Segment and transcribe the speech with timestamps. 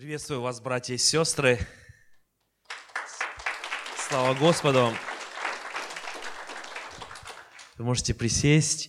[0.00, 1.58] Приветствую вас, братья и сестры.
[4.08, 4.94] Слава Господу.
[7.76, 8.88] Вы можете присесть.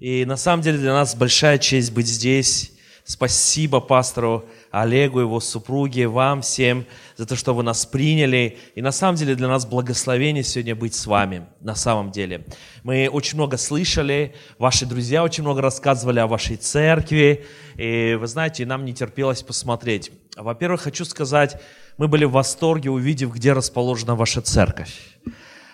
[0.00, 2.72] И на самом деле для нас большая честь быть здесь.
[3.04, 6.86] Спасибо пастору Олегу, его супруге, вам всем
[7.16, 8.58] за то, что вы нас приняли.
[8.74, 12.44] И на самом деле для нас благословение сегодня быть с вами, на самом деле.
[12.82, 17.46] Мы очень много слышали, ваши друзья очень много рассказывали о вашей церкви.
[17.76, 20.10] И вы знаете, нам не терпелось посмотреть.
[20.38, 21.60] Во-первых, хочу сказать,
[21.96, 25.18] мы были в восторге, увидев, где расположена ваша церковь.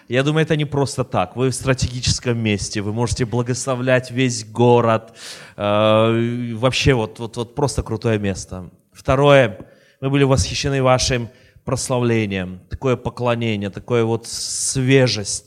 [0.08, 1.36] Я думаю, это не просто так.
[1.36, 5.14] Вы в стратегическом месте, вы можете благословлять весь город.
[5.56, 8.70] Э, вообще вот, вот, вот просто крутое место.
[8.92, 9.58] Второе,
[10.00, 11.30] мы были восхищены вашим
[11.64, 15.46] прославлением, такое поклонение, такое вот свежесть,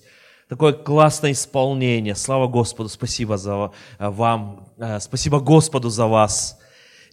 [0.50, 2.16] такое классное исполнение.
[2.16, 4.68] Слава Господу, спасибо за э, вам,
[5.00, 6.57] спасибо Господу за вас.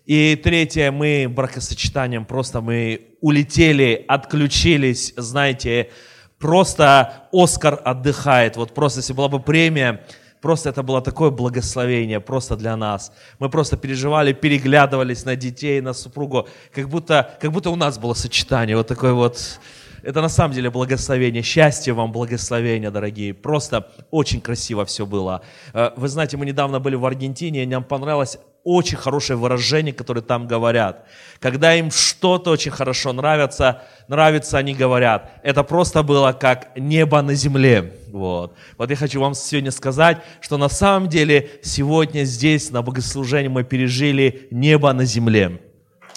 [0.05, 5.91] И третье, мы бракосочетанием просто мы улетели, отключились, знаете,
[6.39, 8.57] просто Оскар отдыхает.
[8.57, 10.05] Вот просто, если была бы премия,
[10.43, 13.13] просто это было такое благословение просто для нас.
[13.39, 18.13] Мы просто переживали, переглядывались на детей, на супругу, как будто, как будто у нас было
[18.13, 19.59] сочетание, вот такое вот,
[20.03, 21.43] это на самом деле благословение.
[21.43, 23.33] Счастье вам, благословение, дорогие.
[23.33, 25.41] Просто очень красиво все было.
[25.73, 30.23] Э, вы знаете, мы недавно были в Аргентине, и нам понравилось очень хорошее выражение, которое
[30.23, 31.07] там говорят.
[31.39, 35.31] Когда им что-то очень хорошо нравится, нравится, они говорят.
[35.43, 37.95] Это просто было как небо на земле.
[38.09, 38.57] Вот.
[38.79, 43.65] вот я хочу вам сегодня сказать, что на самом деле сегодня здесь на богослужении мы
[43.65, 45.61] пережили небо на земле.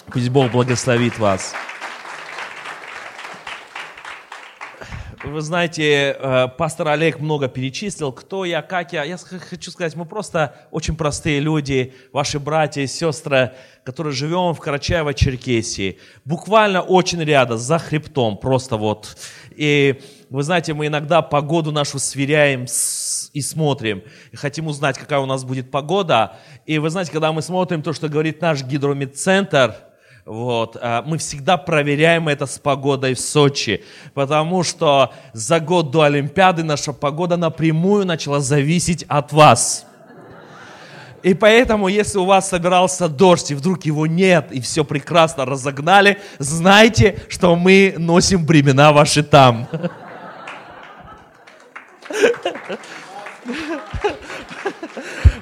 [0.06, 1.54] Пусть Бог благословит вас.
[5.24, 9.04] Вы знаете, э, пастор Олег много перечислил, кто я, как я.
[9.04, 14.60] Я хочу сказать, мы просто очень простые люди, ваши братья и сестры, которые живем в
[14.60, 15.98] Карачаево-Черкесии.
[16.24, 19.18] Буквально очень рядом, за хребтом, просто вот.
[19.56, 22.66] И вы знаете, мы иногда погоду нашу сверяем
[23.34, 24.04] и смотрим.
[24.32, 26.38] И хотим узнать, какая у нас будет погода.
[26.68, 29.76] И вы знаете, когда мы смотрим то, что говорит наш гидромедцентр–
[30.28, 30.76] вот.
[30.82, 33.84] А мы всегда проверяем это с погодой в Сочи,
[34.14, 39.86] потому что за год до Олимпиады наша погода напрямую начала зависеть от вас.
[41.24, 46.20] И поэтому, если у вас собирался дождь, и вдруг его нет, и все прекрасно разогнали,
[46.40, 49.68] знайте, что мы носим бремена ваши там.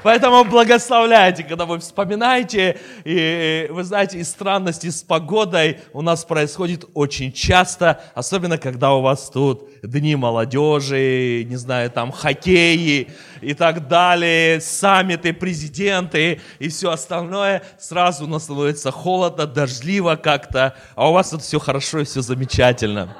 [0.06, 6.86] Поэтому благословляйте, когда вы вспоминаете, и вы знаете, и странности с погодой у нас происходит
[6.94, 13.10] очень часто, особенно когда у вас тут дни молодежи, не знаю, там хоккеи
[13.42, 20.76] и так далее, саммиты, президенты и все остальное, сразу у нас становится холодно, дождливо как-то,
[20.94, 23.18] а у вас тут все хорошо и все замечательно.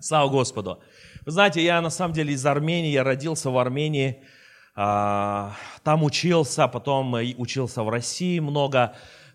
[0.00, 0.80] Слава Господу.
[1.24, 4.20] Вы знаете, я на самом деле из Армении, я родился в Армении,
[4.74, 8.94] там учился, потом учился в России много.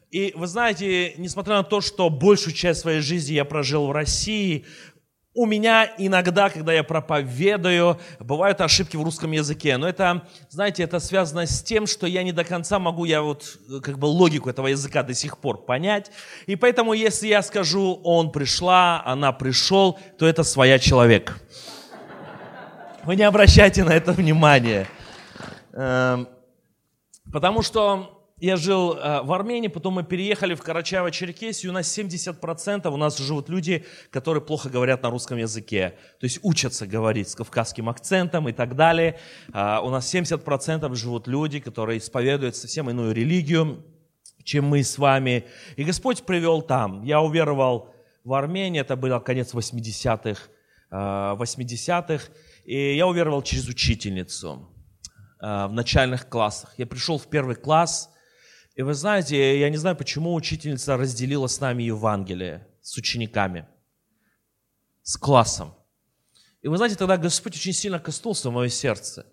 [0.09, 4.65] И вы знаете, несмотря на то, что большую часть своей жизни я прожил в России,
[5.37, 9.77] у меня иногда, когда я проповедую, бывают ошибки в русском языке.
[9.77, 13.59] Но это, знаете, это связано с тем, что я не до конца могу, я вот
[13.83, 16.09] как бы логику этого языка до сих пор понять.
[16.47, 21.39] И поэтому, если я скажу, он пришла, она пришел, то это своя человек.
[23.03, 24.87] Вы не обращайте на это внимания.
[25.77, 26.27] Эм,
[27.31, 32.89] потому что я жил э, в Армении, потом мы переехали в Карачаево-Черкесию, у нас 70%
[32.91, 37.35] у нас живут люди, которые плохо говорят на русском языке, то есть учатся говорить с
[37.35, 39.19] кавказским акцентом и так далее.
[39.53, 43.85] А, у нас 70% живут люди, которые исповедуют совсем иную религию,
[44.43, 45.45] чем мы с вами.
[45.75, 47.03] И Господь привел там.
[47.03, 50.41] Я уверовал в Армении, это был конец 80-х,
[50.89, 52.29] 80-х, э,
[52.65, 54.67] и я уверовал через учительницу.
[55.39, 56.73] Э, в начальных классах.
[56.77, 58.09] Я пришел в первый класс,
[58.75, 63.67] и вы знаете, я не знаю, почему учительница разделила с нами Евангелие, с учениками,
[65.03, 65.75] с классом.
[66.63, 69.27] И вы знаете, тогда Господь очень сильно коснулся в мое сердце.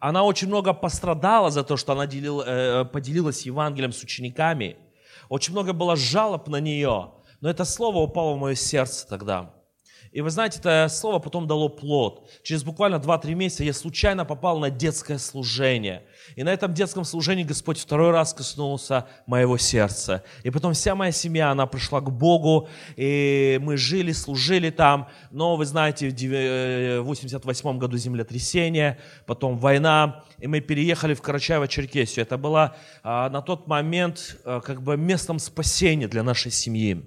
[0.00, 4.76] Она очень много пострадала за то, что она делила, э, поделилась Евангелием с учениками.
[5.28, 7.12] Очень много было жалоб на нее.
[7.40, 9.54] Но это слово упало в мое сердце тогда.
[10.14, 12.30] И вы знаете, это слово потом дало плод.
[12.44, 16.04] Через буквально 2-3 месяца я случайно попал на детское служение.
[16.36, 20.22] И на этом детском служении Господь второй раз коснулся моего сердца.
[20.44, 25.08] И потом вся моя семья, она пришла к Богу, и мы жили, служили там.
[25.32, 32.22] Но вы знаете, в 88 э, году землетрясение, потом война, и мы переехали в Карачаево-Черкесию.
[32.22, 37.04] Это было а, на тот момент а, как бы местом спасения для нашей семьи.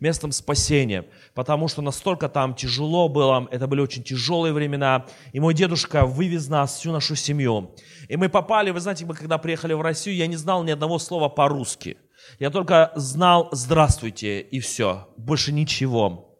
[0.00, 1.04] Местом спасения,
[1.34, 6.48] потому что настолько там тяжело было, это были очень тяжелые времена, и мой дедушка вывез
[6.48, 7.74] нас, всю нашу семью.
[8.08, 10.98] И мы попали, вы знаете, мы когда приехали в Россию, я не знал ни одного
[10.98, 11.98] слова по-русски.
[12.38, 16.38] Я только знал «здравствуйте» и все, больше ничего.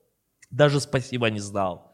[0.50, 1.89] Даже спасибо не знал.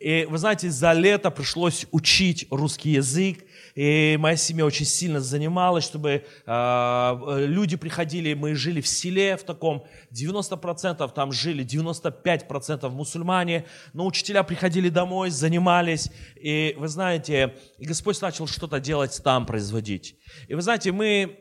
[0.00, 3.44] И вы знаете, за лето пришлось учить русский язык,
[3.74, 9.42] и моя семья очень сильно занималась, чтобы э, люди приходили, мы жили в селе в
[9.42, 17.84] таком, 90% там жили, 95% мусульмане, но учителя приходили домой, занимались, и вы знаете, и
[17.84, 20.16] Господь начал что-то делать там, производить.
[20.48, 21.40] И вы знаете, мы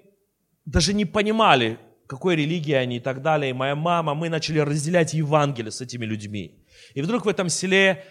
[0.66, 3.52] даже не понимали, какой религии они и так далее.
[3.52, 6.66] И моя мама, мы начали разделять Евангелие с этими людьми.
[6.96, 8.04] И вдруг в этом селе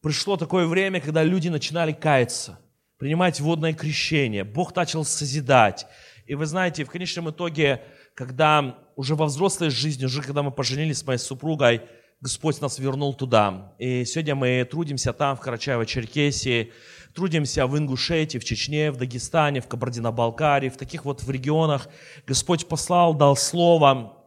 [0.00, 2.58] пришло такое время, когда люди начинали каяться,
[2.98, 4.44] принимать водное крещение.
[4.44, 5.86] Бог начал созидать.
[6.26, 7.82] И вы знаете, в конечном итоге,
[8.14, 11.82] когда уже во взрослой жизни, уже когда мы поженились с моей супругой,
[12.20, 13.74] Господь нас вернул туда.
[13.78, 16.70] И сегодня мы трудимся там, в Карачаево-Черкесии,
[17.14, 21.88] трудимся в Ингушетии, в Чечне, в Дагестане, в Кабардино-Балкарии, в таких вот в регионах.
[22.26, 24.18] Господь послал, дал слово,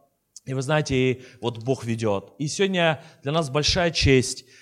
[0.44, 2.32] и вы знаете, вот Бог ведет.
[2.38, 4.44] И сегодня для нас большая честь–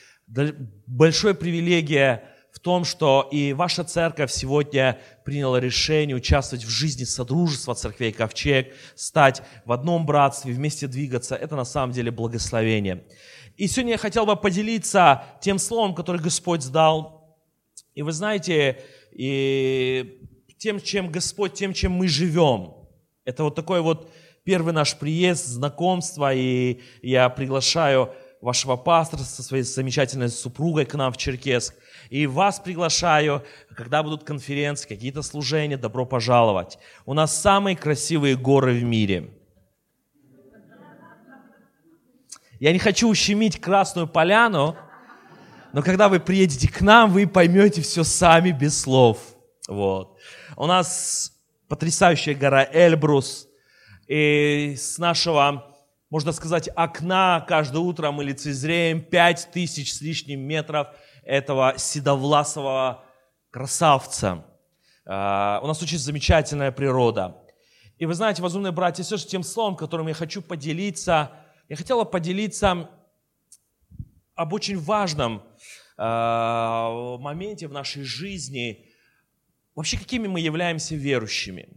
[0.87, 7.75] большая привилегия в том, что и ваша церковь сегодня приняла решение участвовать в жизни Содружества
[7.75, 11.35] Церквей Ковчег, стать в одном братстве, вместе двигаться.
[11.35, 13.05] Это на самом деле благословение.
[13.57, 17.39] И сегодня я хотел бы поделиться тем словом, которое Господь сдал.
[17.95, 18.83] И вы знаете,
[19.13, 20.19] и
[20.59, 22.75] тем, чем Господь, тем, чем мы живем.
[23.25, 24.11] Это вот такой вот
[24.45, 28.13] первый наш приезд, знакомство, и я приглашаю
[28.43, 31.75] вашего пастора со своей замечательной супругой к нам в Черкесск.
[32.11, 33.45] И вас приглашаю,
[33.75, 36.79] когда будут конференции, какие-то служения, добро пожаловать.
[37.07, 39.31] У нас самые красивые горы в мире.
[42.59, 44.77] Я не хочу ущемить Красную Поляну,
[45.73, 49.19] но когда вы приедете к нам, вы поймете все сами без слов.
[49.69, 50.19] Вот.
[50.57, 51.33] У нас
[51.69, 53.49] потрясающая гора Эльбрус.
[54.09, 55.72] И с нашего
[56.13, 57.43] можно сказать, окна.
[57.49, 60.89] Каждое утро мы лицезреем пять тысяч с лишним метров
[61.25, 63.03] этого седовласого
[63.51, 64.45] красавца.
[65.07, 67.39] А, у нас очень замечательная природа.
[67.97, 71.31] И вы знаете, возумные братья и сестры, тем словом, которым я хочу поделиться,
[71.71, 72.91] я хотела поделиться
[74.35, 75.43] об очень важном
[75.97, 78.87] а, моменте в нашей жизни,
[79.75, 81.71] вообще какими мы являемся верующими.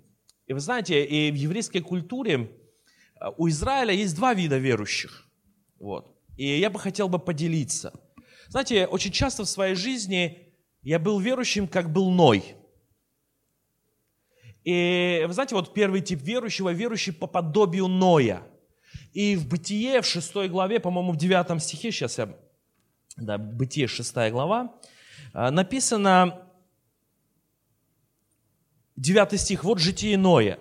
[0.46, 2.50] И вы знаете, и в еврейской культуре
[3.38, 5.28] у Израиля есть два вида верующих.
[5.80, 6.16] Вот.
[6.38, 7.94] И я бы хотел бы поделиться.
[8.48, 12.56] Знаете, очень часто в своей жизни я был верующим, как был Ной.
[14.64, 18.42] И вы знаете, вот первый тип верующего, верующий по подобию Ноя.
[19.14, 22.36] И в Бытие, в 6 главе, по-моему, в 9 стихе, сейчас я,
[23.16, 24.76] да, Бытие, 6 глава,
[25.34, 26.50] э, написано,
[28.96, 30.60] 9 стих, вот житие Ноя.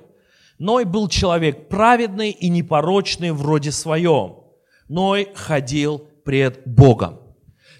[0.59, 4.37] Ной был человек праведный и непорочный вроде своем.
[4.89, 7.21] Ной ходил пред Богом.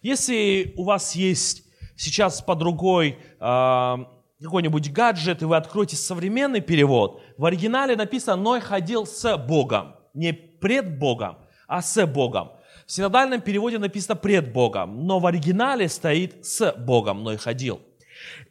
[0.03, 1.65] Если у вас есть
[1.97, 3.97] сейчас под рукой э,
[4.43, 9.95] какой-нибудь гаджет, и вы откроете современный перевод, в оригинале написано «Ной ходил с Богом».
[10.13, 12.51] Не пред Богом, а с Богом.
[12.87, 17.81] В синодальном переводе написано «пред Богом», но в оригинале стоит «с Богом Ной ходил».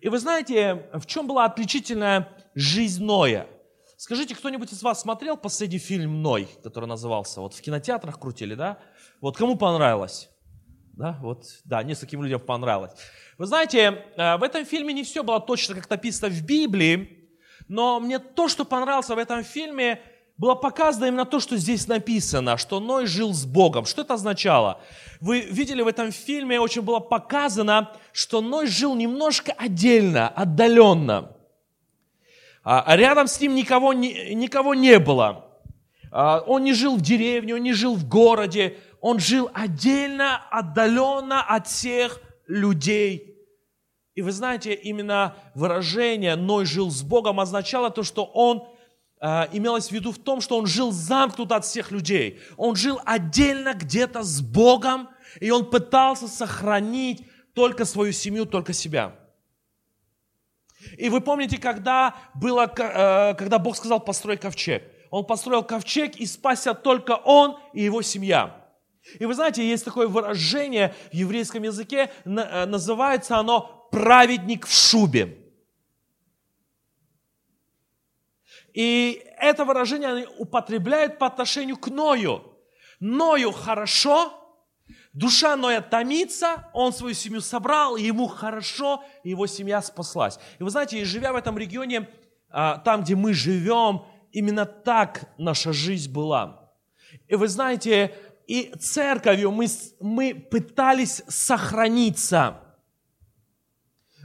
[0.02, 3.48] И вы знаете, в чем была отличительная жизнь Ноя?
[4.04, 7.40] Скажите, кто-нибудь из вас смотрел последний фильм «Ной», который назывался?
[7.40, 8.78] Вот в кинотеатрах крутили, да?
[9.22, 10.30] Вот кому понравилось?
[10.98, 12.92] Да, вот, да, нескольким людям понравилось.
[13.38, 17.30] Вы знаете, э, в этом фильме не все было точно, как написано в Библии,
[17.70, 20.02] но мне то, что понравилось в этом фильме,
[20.38, 23.86] было показано именно то, что здесь написано, что Ной жил с Богом.
[23.86, 24.82] Что это означало?
[25.22, 31.38] Вы видели в этом фильме, очень было показано, что Ной жил немножко отдельно, отдаленно.
[32.64, 35.46] А, а рядом с ним никого, никого не было.
[36.12, 41.42] А, он не жил в деревне, он не жил в городе, он жил отдельно, отдаленно
[41.42, 43.34] от всех людей.
[44.16, 48.68] И вы знаете, именно выражение «Ной жил с Богом» означало то, что он
[49.20, 52.40] э, имелось в виду в том, что он жил замкнут от всех людей.
[52.56, 55.10] Он жил отдельно где-то с Богом,
[55.42, 59.16] и он пытался сохранить только свою семью, только себя.
[60.98, 64.84] И вы помните, когда, было, э, когда Бог сказал, построй ковчег.
[65.10, 68.64] Он построил ковчег, и спасся только он и его семья.
[69.20, 75.38] И вы знаете, есть такое выражение в еврейском языке, э, называется оно «праведник в шубе».
[78.74, 82.58] И это выражение они употребляют по отношению к Ною.
[83.00, 84.43] Ною хорошо,
[85.14, 90.40] душа Ноя томится, он свою семью собрал, ему хорошо, его семья спаслась.
[90.60, 92.10] И вы знаете, живя в этом регионе,
[92.50, 96.72] а, там, где мы живем, именно так наша жизнь была.
[97.28, 98.14] И вы знаете,
[98.48, 99.68] и церковью мы,
[100.00, 102.60] мы пытались сохраниться.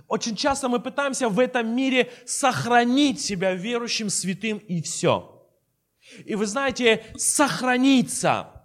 [0.09, 5.47] Очень часто мы пытаемся в этом мире сохранить себя верующим, святым и все.
[6.25, 8.58] И вы знаете, сохраниться.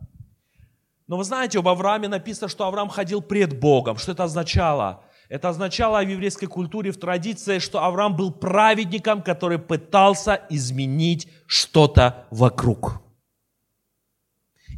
[1.14, 3.98] Но вы знаете, об Аврааме написано, что Авраам ходил пред Богом.
[3.98, 5.06] Что это означало?
[5.30, 12.26] Это означало в еврейской культуре, в традиции, что Авраам был праведником, который пытался изменить что-то
[12.32, 13.04] вокруг.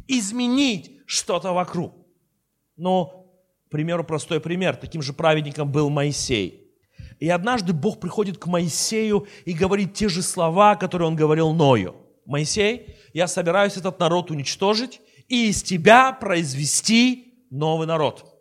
[0.06, 1.94] Изменить что-то вокруг.
[2.76, 3.32] Ну,
[3.68, 4.76] к примеру, простой пример.
[4.76, 6.70] Таким же праведником был Моисей.
[7.18, 11.96] И однажды Бог приходит к Моисею и говорит те же слова, которые он говорил Ною.
[12.26, 18.36] Моисей, я собираюсь этот народ уничтожить и из тебя произвести новый народ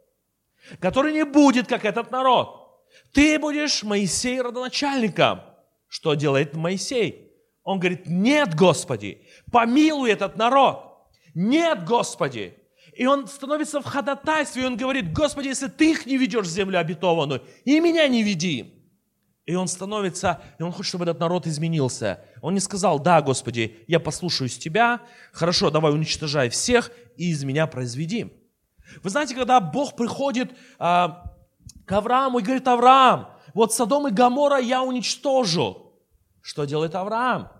[0.79, 2.83] который не будет, как этот народ.
[3.13, 5.41] Ты будешь Моисей родоначальником.
[5.87, 7.31] Что делает Моисей?
[7.63, 11.07] Он говорит, нет, Господи, помилуй этот народ.
[11.33, 12.57] Нет, Господи.
[12.93, 16.49] И он становится в ходатайстве, и он говорит, Господи, если ты их не ведешь в
[16.49, 18.74] землю обетованную, и меня не веди.
[19.45, 22.19] И он становится, и он хочет, чтобы этот народ изменился.
[22.41, 27.67] Он не сказал, да, Господи, я послушаюсь Тебя, хорошо, давай уничтожай всех и из меня
[27.67, 28.33] произведи.
[29.03, 31.35] Вы знаете, когда Бог приходит а,
[31.85, 35.93] к Аврааму и говорит, Авраам, вот Содом и Гамора я уничтожу.
[36.41, 37.51] Что делает Авраам?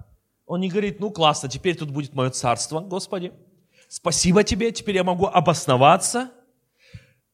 [0.46, 3.32] Он не говорит, ну классно, теперь тут будет мое царство, Господи.
[3.88, 6.32] Спасибо тебе, теперь я могу обосноваться.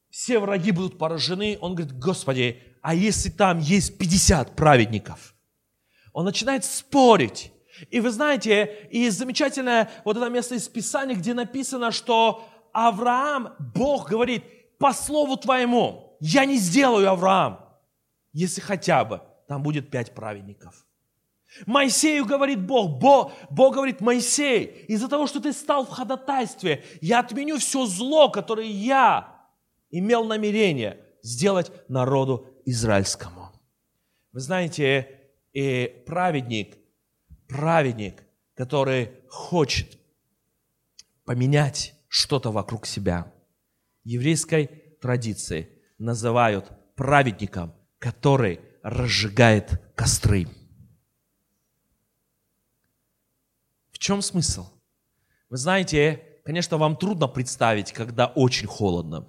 [0.09, 1.57] Все враги будут поражены.
[1.61, 5.35] Он говорит, Господи, а если там есть 50 праведников?
[6.13, 7.51] Он начинает спорить.
[7.89, 14.09] И вы знаете, и замечательное вот это место из Писания, где написано, что Авраам, Бог
[14.09, 14.43] говорит,
[14.77, 17.59] по слову твоему, я не сделаю Авраам,
[18.33, 20.85] если хотя бы там будет пять праведников.
[21.65, 27.19] Моисею говорит Бог, Бог, Бог говорит, Моисей, из-за того, что ты стал в ходатайстве, я
[27.19, 29.35] отменю все зло, которое я
[29.89, 33.51] имел намерение сделать народу израильскому.
[34.31, 35.21] Вы знаете,
[35.53, 36.77] и праведник,
[37.47, 38.23] праведник,
[38.55, 39.97] который хочет
[41.25, 43.31] поменять что-то вокруг себя.
[44.03, 44.67] Еврейской
[45.01, 50.47] традиции называют праведником, который разжигает костры.
[53.91, 54.65] В чем смысл?
[55.49, 59.27] Вы знаете, конечно, вам трудно представить, когда очень холодно.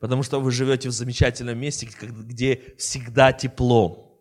[0.00, 4.20] Потому что вы живете в замечательном месте, где всегда тепло.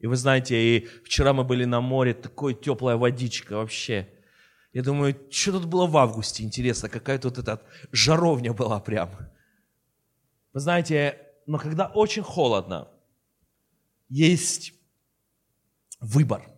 [0.00, 4.08] И вы знаете, и вчера мы были на море, такой теплая водичка вообще–
[4.72, 9.10] я думаю, что тут было в августе, интересно, какая тут эта жаровня была прям.
[10.52, 12.88] Вы знаете, но когда очень холодно,
[14.08, 14.74] есть
[16.00, 16.48] выбор.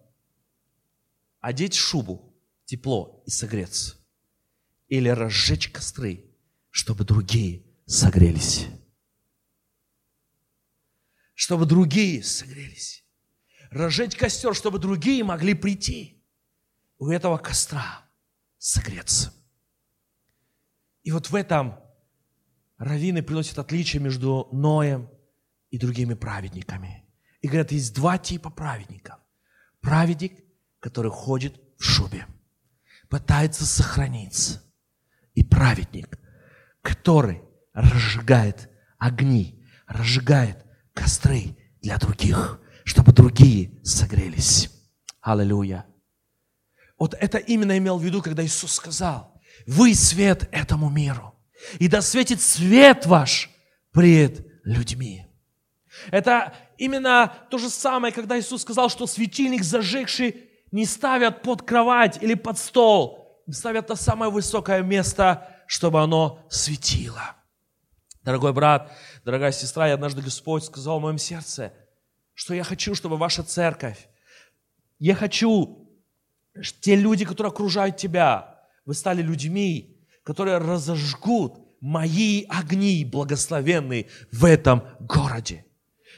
[1.41, 3.97] Одеть шубу, тепло и согреться.
[4.89, 6.25] Или разжечь костры,
[6.71, 8.69] чтобы другие согрелись.
[11.35, 13.05] Чтобы другие согрелись.
[13.71, 16.25] Разжечь костер, чтобы другие могли прийти
[16.99, 18.09] у этого костра
[18.59, 19.35] согреться.
[21.03, 21.81] И вот в этом
[22.79, 25.11] раввины приносят отличие между Ноем
[25.71, 27.05] и другими праведниками.
[27.41, 29.19] И говорят, есть два типа праведников.
[29.81, 30.45] Праведник,
[30.79, 32.27] который ходит в шубе,
[33.09, 34.63] пытается сохраниться.
[35.35, 36.21] И праведник,
[36.83, 37.50] который
[37.81, 38.69] разжигает
[38.99, 44.71] огни, разжигает костры для других, чтобы другие согрелись.
[45.21, 45.87] Аллилуйя.
[46.99, 51.35] Вот это именно имел в виду, когда Иисус сказал, вы свет этому миру,
[51.79, 53.51] и да светит свет ваш
[53.93, 55.27] пред людьми.
[56.11, 62.23] Это именно то же самое, когда Иисус сказал, что светильник зажегший не ставят под кровать
[62.23, 67.37] или под стол, ставят на самое высокое место, чтобы оно светило.
[68.31, 68.93] Дорогой брат,
[69.25, 71.73] дорогая сестра, и однажды Господь сказал в моем сердце,
[72.33, 74.09] что я хочу, чтобы ваша церковь,
[75.01, 75.91] я хочу,
[76.81, 84.85] те люди, которые окружают тебя, вы стали людьми, которые разожгут мои огни благословенные в этом
[85.01, 85.67] городе.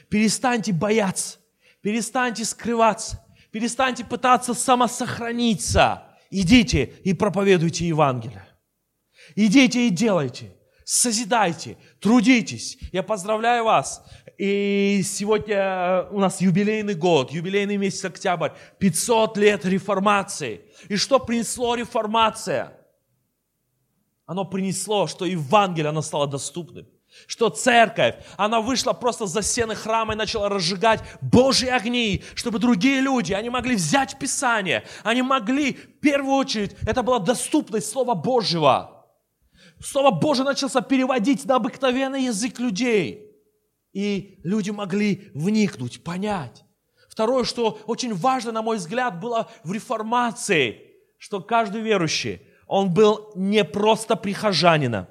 [0.07, 1.39] Перестаньте бояться,
[1.81, 6.03] перестаньте скрываться, перестаньте пытаться самосохраниться.
[6.29, 8.45] Идите и проповедуйте Евангелие.
[9.35, 10.51] Идите и делайте,
[10.93, 12.77] созидайте, трудитесь.
[12.91, 14.05] Я поздравляю вас.
[14.37, 20.61] И сегодня у нас юбилейный год, юбилейный месяц октябрь, 500 лет реформации.
[20.89, 22.77] И что принесло реформация?
[24.25, 26.87] оно принесло, что Евангелие, оно стало доступным.
[27.27, 33.01] Что церковь, она вышла просто за стены храма и начала разжигать Божьи огни, чтобы другие
[33.01, 38.92] люди, они могли взять Писание, они могли, в первую очередь, это была доступность Слова Божьего.
[39.83, 43.29] Слово Божье начался переводить на обыкновенный язык людей.
[43.91, 46.63] И люди могли вникнуть, понять.
[47.09, 50.79] Второе, что очень важно, на мой взгляд, было в реформации,
[51.19, 55.05] что каждый верующий, он был не просто прихожанином,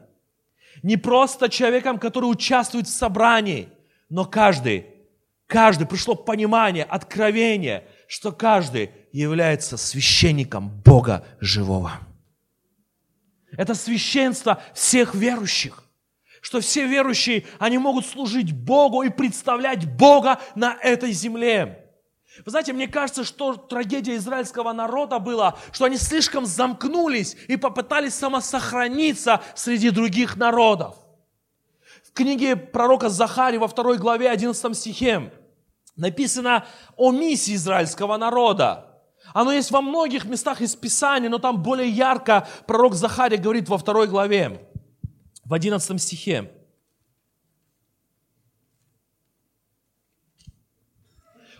[0.83, 3.69] не просто человеком, который участвует в собрании,
[4.09, 4.87] но каждый,
[5.47, 12.01] каждый пришло понимание, откровение, что каждый является священником Бога живого.
[13.57, 15.85] Это священство всех верующих.
[16.41, 21.83] Что все верующие, они могут служить Богу и представлять Бога на этой земле.
[22.45, 28.15] Вы знаете, мне кажется, что трагедия израильского народа была, что они слишком замкнулись и попытались
[28.15, 30.97] самосохраниться среди других народов.
[32.09, 35.33] В книге пророка Захари во второй главе 11 стихе
[35.95, 36.67] написано
[36.97, 38.92] о миссии израильского народа.
[39.33, 43.79] Оно есть во многих местах из Писания, но там более ярко пророк Захария говорит во
[43.79, 44.69] второй главе,
[45.45, 46.51] в 11 стихе.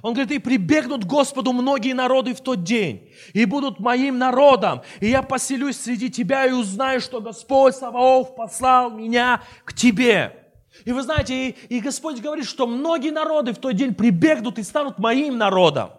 [0.03, 4.83] Он говорит, и прибегнут к Господу многие народы в тот день, и будут моим народом,
[4.99, 10.51] и я поселюсь среди тебя и узнаю, что Господь Саваоф послал меня к тебе.
[10.85, 14.65] И вы знаете, и, и Господь говорит, что многие народы в тот день прибегнут и
[14.65, 15.91] станут моим народом.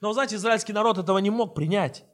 [0.00, 2.04] Но знаете, израильский народ этого не мог принять.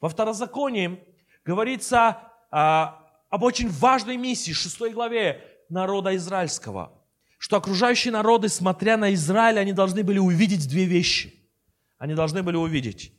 [0.00, 1.04] Во второзаконии
[1.44, 2.18] говорится
[2.50, 6.92] а, об очень важной миссии, 6 главе народа израильского–
[7.38, 11.34] что окружающие народы, смотря на Израиль, они должны были увидеть две вещи.
[11.98, 13.12] Они должны были увидеть,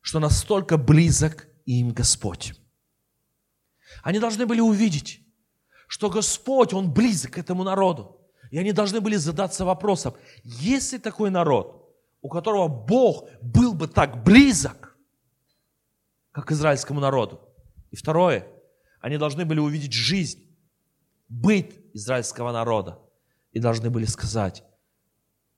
[0.00, 2.54] что настолько близок им Господь.
[4.02, 5.20] Они должны были увидеть,
[5.88, 8.20] что Господь, Он близок к этому народу.
[8.50, 11.83] И они должны были задаться вопросом, есть ли такой народ,
[12.24, 14.96] у которого Бог был бы так близок,
[16.32, 17.38] как израильскому народу.
[17.90, 18.46] И второе,
[18.98, 20.40] они должны были увидеть жизнь,
[21.28, 22.98] быт израильского народа
[23.52, 24.64] и должны были сказать,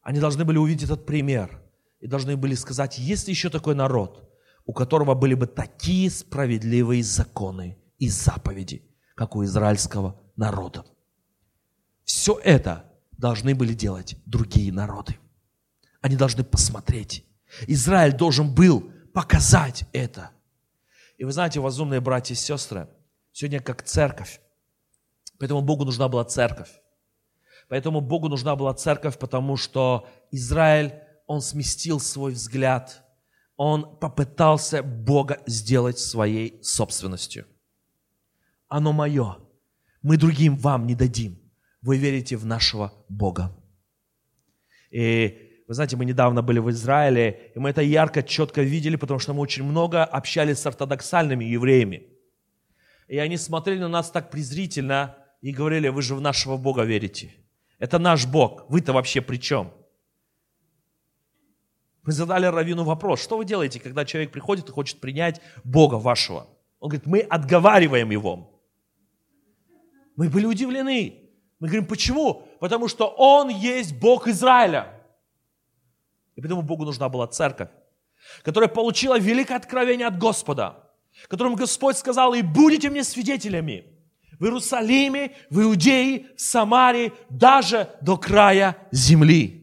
[0.02, 1.62] они должны были увидеть этот пример
[2.00, 4.28] и должны были сказать, есть ли еще такой народ,
[4.64, 10.84] у которого были бы такие справедливые законы и заповеди, как у израильского народа.
[12.02, 15.16] Все это должны были делать другие народы.
[16.00, 17.24] Они должны посмотреть.
[17.66, 20.30] Израиль должен был показать это.
[21.18, 22.88] И вы знаете, возумные братья и сестры,
[23.32, 24.40] сегодня как церковь,
[25.38, 26.70] поэтому Богу нужна была церковь.
[27.68, 30.94] Поэтому Богу нужна была церковь, потому что Израиль,
[31.26, 33.02] он сместил свой взгляд,
[33.56, 37.46] он попытался Бога сделать своей собственностью.
[38.68, 39.38] Оно мое,
[40.02, 41.40] мы другим вам не дадим.
[41.80, 43.56] Вы верите в нашего Бога.
[44.90, 49.18] И вы знаете, мы недавно были в Израиле, и мы это ярко, четко видели, потому
[49.18, 52.06] что мы очень много общались с ортодоксальными евреями.
[53.08, 57.34] И они смотрели на нас так презрительно и говорили, вы же в нашего Бога верите.
[57.78, 58.64] Это наш Бог.
[58.68, 59.72] Вы-то вообще при чем?
[62.04, 66.46] Мы задали Равину вопрос, что вы делаете, когда человек приходит и хочет принять Бога вашего?
[66.78, 68.62] Он говорит, мы отговариваем его.
[70.14, 71.24] Мы были удивлены.
[71.58, 72.44] Мы говорим, почему?
[72.60, 74.95] Потому что Он есть Бог Израиля.
[76.36, 77.70] И поэтому Богу нужна была церковь,
[78.42, 80.84] которая получила великое откровение от Господа,
[81.28, 83.86] которым Господь сказал, и будете мне свидетелями
[84.38, 89.62] в Иерусалиме, в Иудее, в Самарии, даже до края земли.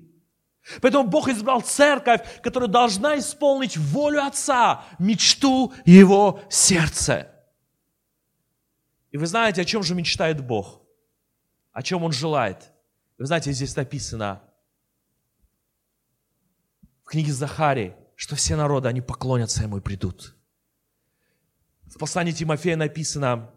[0.82, 7.30] Поэтому Бог избрал церковь, которая должна исполнить волю Отца, мечту Его сердца.
[9.12, 10.82] И вы знаете, о чем же мечтает Бог?
[11.72, 12.72] О чем Он желает?
[13.20, 14.42] Вы знаете, здесь написано
[17.04, 20.36] в книге Захарии, что все народы, они поклонятся Ему и придут.
[21.86, 23.52] В послании Тимофея написано,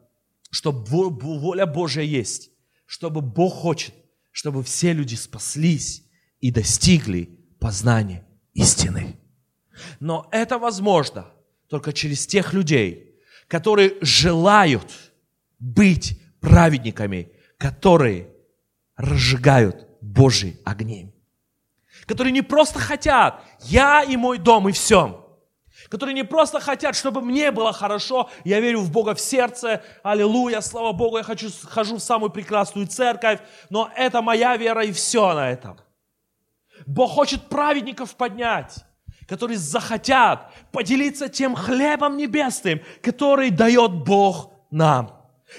[0.51, 2.51] что воля Божья есть,
[2.85, 3.95] чтобы Бог хочет,
[4.31, 6.05] чтобы все люди спаслись
[6.41, 9.19] и достигли познания истины.
[10.01, 11.27] Но это возможно
[11.69, 13.17] только через тех людей,
[13.49, 14.93] которые желают
[15.59, 18.29] быть праведниками, которые
[18.97, 21.13] разжигают Божий огни.
[22.07, 25.23] Которые не просто хотят, я и мой дом и все
[25.89, 30.61] которые не просто хотят, чтобы мне было хорошо, я верю в Бога в сердце, аллилуйя,
[30.61, 33.41] слава Богу, я хочу, хожу в самую прекрасную церковь,
[33.71, 35.79] но это моя вера и все на этом.
[36.87, 38.85] Бог хочет праведников поднять,
[39.29, 45.13] которые захотят поделиться тем хлебом небесным, который дает Бог нам.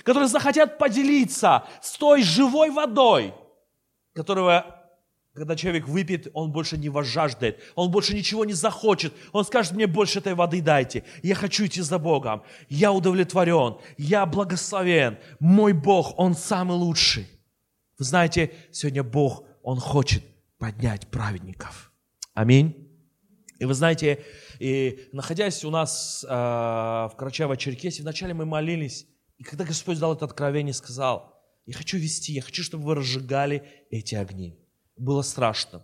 [0.04, 3.34] которые захотят поделиться с той живой водой,
[4.14, 4.77] которого
[5.38, 9.14] когда человек выпьет, он больше не возжаждет, он больше ничего не захочет.
[9.34, 11.04] Он скажет, мне больше этой воды дайте.
[11.22, 12.42] Я хочу идти за Богом.
[12.70, 15.20] Я удовлетворен, я благословен.
[15.40, 17.28] Мой Бог, Он самый лучший.
[18.00, 20.24] Вы знаете, сегодня Бог, Он хочет
[20.58, 21.92] поднять праведников.
[22.34, 22.90] Аминь.
[23.60, 24.26] И вы знаете,
[24.58, 29.06] и находясь у нас э, в Карачаево-Черкесии, вначале мы молились,
[29.38, 33.62] и когда Господь дал это откровение, сказал, я хочу вести, я хочу, чтобы вы разжигали
[33.92, 34.58] эти огни
[34.98, 35.84] было страшно.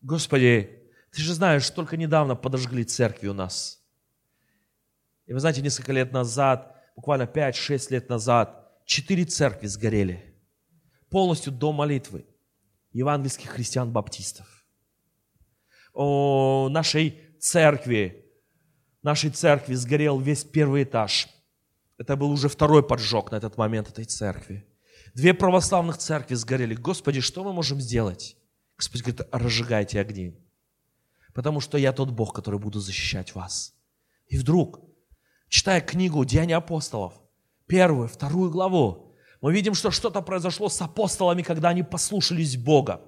[0.00, 3.82] Господи, ты же знаешь, только недавно подожгли церкви у нас.
[5.26, 10.34] И вы знаете, несколько лет назад, буквально 5-6 лет назад, четыре церкви сгорели.
[11.10, 12.26] Полностью до молитвы
[12.92, 14.46] евангельских христиан-баптистов.
[15.92, 18.30] О нашей церкви,
[19.02, 21.28] нашей церкви сгорел весь первый этаж.
[21.98, 24.66] Это был уже второй поджог на этот момент этой церкви.
[25.16, 26.74] Две православных церкви сгорели.
[26.74, 28.36] Господи, что мы можем сделать?
[28.76, 30.38] Господь говорит, разжигайте огни.
[31.32, 33.74] Потому что я тот Бог, который буду защищать вас.
[34.26, 34.78] И вдруг,
[35.48, 37.14] читая книгу «Деяния апостолов»,
[37.66, 43.00] первую, вторую главу, мы видим, что что-то произошло с апостолами, когда они послушались Бога.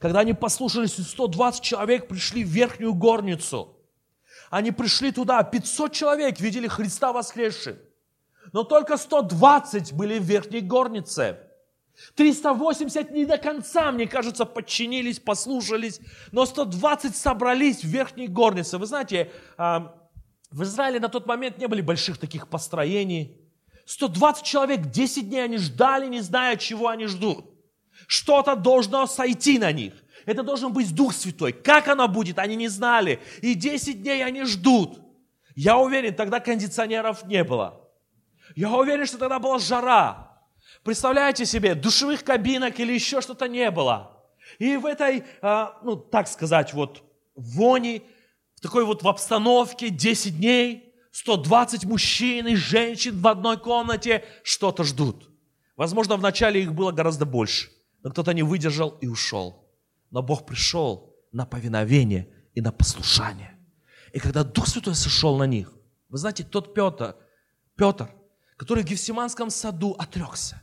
[0.00, 3.78] Когда они послушались, 120 человек пришли в верхнюю горницу.
[4.50, 7.78] Они пришли туда, 500 человек видели Христа воскресшим
[8.52, 11.38] но только 120 были в верхней горнице.
[12.14, 16.00] 380 не до конца, мне кажется, подчинились, послушались,
[16.32, 18.78] но 120 собрались в верхней горнице.
[18.78, 19.94] Вы знаете, а,
[20.50, 23.36] в Израиле на тот момент не были больших таких построений.
[23.86, 27.46] 120 человек, 10 дней они ждали, не зная, чего они ждут.
[28.06, 29.94] Что-то должно сойти на них.
[30.24, 31.52] Это должен быть Дух Святой.
[31.52, 33.20] Как оно будет, они не знали.
[33.40, 35.00] И 10 дней они ждут.
[35.54, 37.81] Я уверен, тогда кондиционеров не было.
[38.56, 40.40] Я уверен, что тогда была жара.
[40.84, 44.24] Представляете себе, душевых кабинок или еще что-то не было.
[44.58, 47.02] И в этой, а, ну, так сказать, вот
[47.34, 48.02] вони,
[48.56, 54.82] в такой вот в обстановке 10 дней, 120 мужчин и женщин в одной комнате что-то
[54.82, 55.30] ждут.
[55.76, 57.70] Возможно, вначале их было гораздо больше,
[58.02, 59.68] но кто-то не выдержал и ушел.
[60.10, 63.58] Но Бог пришел на повиновение и на послушание.
[64.12, 65.72] И когда Дух Святой сошел на них,
[66.08, 67.16] вы знаете, тот Петр,
[67.76, 68.10] Петр,
[68.62, 70.62] который в Гефсиманском саду отрекся.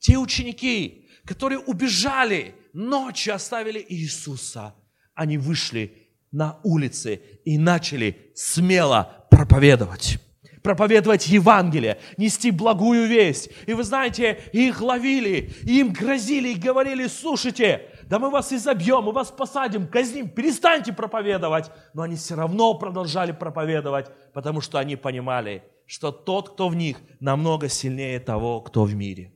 [0.00, 4.74] Те ученики, которые убежали, ночью оставили Иисуса,
[5.14, 10.18] они вышли на улицы и начали смело проповедовать
[10.62, 13.50] проповедовать Евангелие, нести благую весть.
[13.66, 19.10] И вы знаете, их ловили, им грозили и говорили, слушайте, да мы вас изобьем, мы
[19.10, 21.68] вас посадим, казним, перестаньте проповедовать.
[21.94, 26.96] Но они все равно продолжали проповедовать, потому что они понимали, что тот, кто в них,
[27.20, 29.30] намного сильнее того, кто в мире.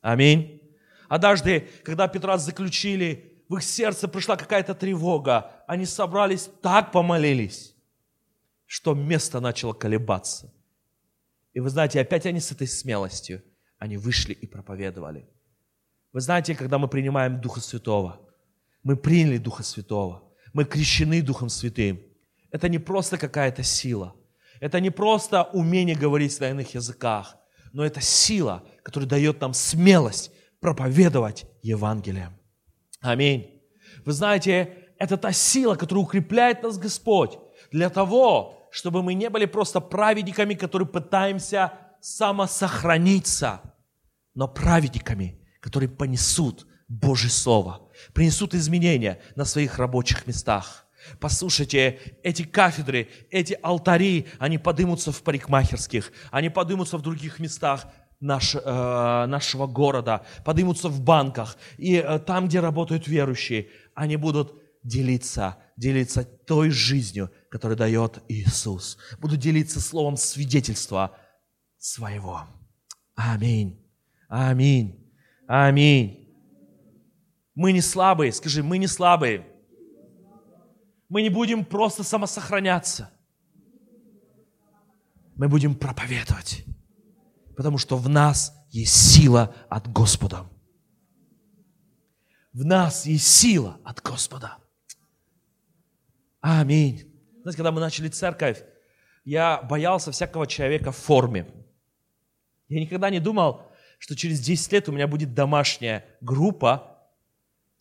[0.00, 0.60] Аминь.
[1.08, 5.52] Однажды, когда Петра заключили, в их сердце пришла какая-то тревога.
[5.68, 7.76] Они собрались, так помолились,
[8.66, 10.52] что место начало колебаться.
[11.52, 13.44] И вы знаете, опять они с этой смелостью,
[13.78, 15.28] они вышли и проповедовали.
[16.12, 18.20] Вы знаете, когда мы принимаем Духа Святого,
[18.82, 22.00] мы приняли Духа Святого, мы крещены Духом Святым.
[22.50, 24.16] Это не просто какая-то сила–
[24.60, 27.36] это не просто умение говорить на иных языках,
[27.72, 32.30] но это сила, которая дает нам смелость проповедовать Евангелие.
[33.00, 33.62] Аминь.
[34.04, 37.38] Вы знаете, это та сила, которая укрепляет нас Господь
[37.72, 43.62] для того, чтобы мы не были просто праведниками, которые пытаемся самосохраниться,
[44.34, 50.86] но праведниками, которые понесут Божье Слово, принесут изменения на своих рабочих местах–
[51.18, 57.86] Послушайте, эти кафедры, эти алтари, они подымутся в парикмахерских, они подымутся в других местах
[58.20, 61.56] наш, э, нашего города, подымутся в банках.
[61.78, 68.98] И э, там, где работают верующие, они будут делиться, делиться той жизнью, которую дает Иисус.
[69.18, 71.16] Будут делиться словом свидетельства
[71.78, 72.42] своего.
[73.14, 73.84] Аминь.
[74.28, 75.12] Аминь.
[75.46, 76.28] Аминь.
[77.54, 79.46] Мы не слабые, скажи, мы не слабые
[81.10, 83.10] мы не будем просто самосохраняться.
[85.34, 86.64] Мы будем проповедовать.
[87.56, 90.46] Потому что в нас есть сила от Господа.
[92.52, 94.58] В нас есть сила от Господа.
[96.40, 97.12] Аминь.
[97.42, 98.62] Знаете, когда мы начали церковь,
[99.24, 101.46] я боялся всякого человека в форме.
[102.68, 103.62] Я никогда не думал,
[103.98, 106.89] что через 10 лет у меня будет домашняя группа,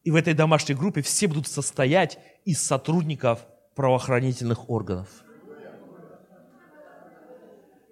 [0.04, 5.08] и в этой домашней группе все будут состоять из сотрудников правоохранительных органов.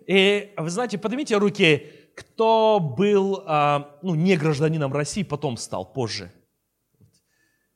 [0.06, 6.32] И вы знаете, поднимите руки, кто был а, ну, не гражданином России, потом стал позже.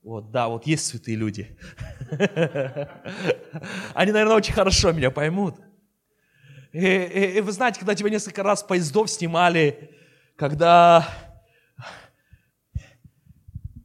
[0.01, 1.55] Вот, да, вот есть святые люди.
[3.93, 5.55] Они, наверное, очень хорошо меня поймут.
[6.73, 9.91] И, и, и вы знаете, когда тебя несколько раз поездов снимали,
[10.37, 11.07] когда,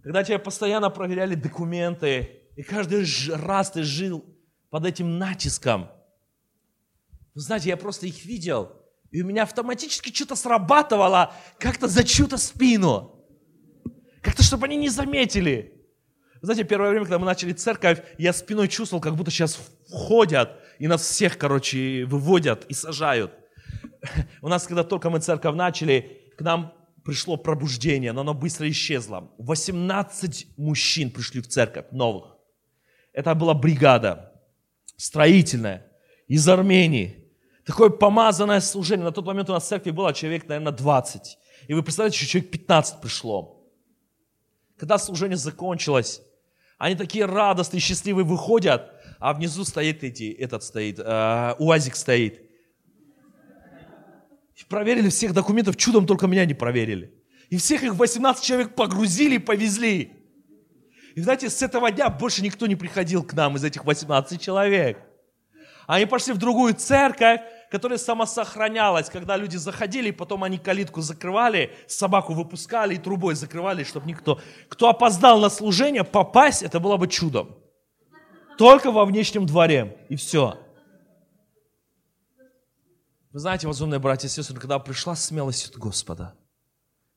[0.07, 4.25] когда тебя постоянно проверяли документы, и каждый раз ты жил
[4.71, 5.90] под этим натиском.
[7.35, 8.71] Вы знаете, я просто их видел,
[9.11, 13.27] и у меня автоматически что-то срабатывало, как-то за чью-то спину.
[14.23, 15.75] Как-то, чтобы они не заметили.
[16.40, 20.87] Знаете, первое время, когда мы начали церковь, я спиной чувствовал, как будто сейчас входят и
[20.87, 23.33] нас всех, короче, выводят и сажают.
[24.40, 26.73] У нас, когда только мы церковь начали, к нам
[27.07, 29.31] пришло пробуждение, но оно быстро исчезло.
[29.38, 32.37] 18 мужчин пришли в церковь, новых.
[33.12, 34.33] Это была бригада
[34.97, 35.87] строительная
[36.27, 37.25] из Армении.
[37.64, 39.05] Такое помазанное служение.
[39.05, 41.38] На тот момент у нас в церкви было человек, наверное, 20.
[41.69, 43.64] И вы представляете, что человек 15 пришло.
[44.77, 46.23] Когда служение закончилось,
[46.77, 52.45] они такие радостные, счастливые выходят, а внизу стоит эти, этот стоит, э, УАЗик стоит.
[54.64, 57.12] Проверили всех документов, чудом только меня не проверили.
[57.51, 60.12] И всех их 18 человек погрузили и повезли.
[61.14, 64.99] И знаете, с этого дня больше никто не приходил к нам из этих 18 человек.
[65.87, 67.40] Они пошли в другую церковь,
[67.71, 74.07] которая самосохранялась, когда люди заходили, потом они калитку закрывали, собаку выпускали и трубой закрывали, чтобы
[74.07, 74.40] никто...
[74.69, 77.57] Кто опоздал на служение, попасть, это было бы чудом.
[78.59, 80.59] Только во внешнем дворе, и все.
[83.37, 86.35] Вы знаете, возумные братья и сестры, когда пришла смелость от Господа,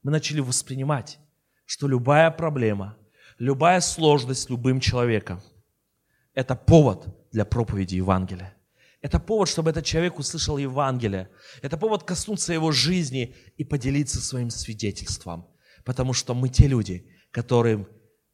[0.03, 1.17] мы начали воспринимать,
[1.65, 2.97] что любая проблема,
[3.37, 5.39] любая сложность с любым человеком–
[6.33, 8.53] это повод для проповеди Евангелия.
[8.99, 11.29] Это повод, чтобы этот человек услышал Евангелие.
[11.61, 15.47] Это повод коснуться его жизни и поделиться своим свидетельством.
[15.85, 17.87] Потому что мы те люди, которым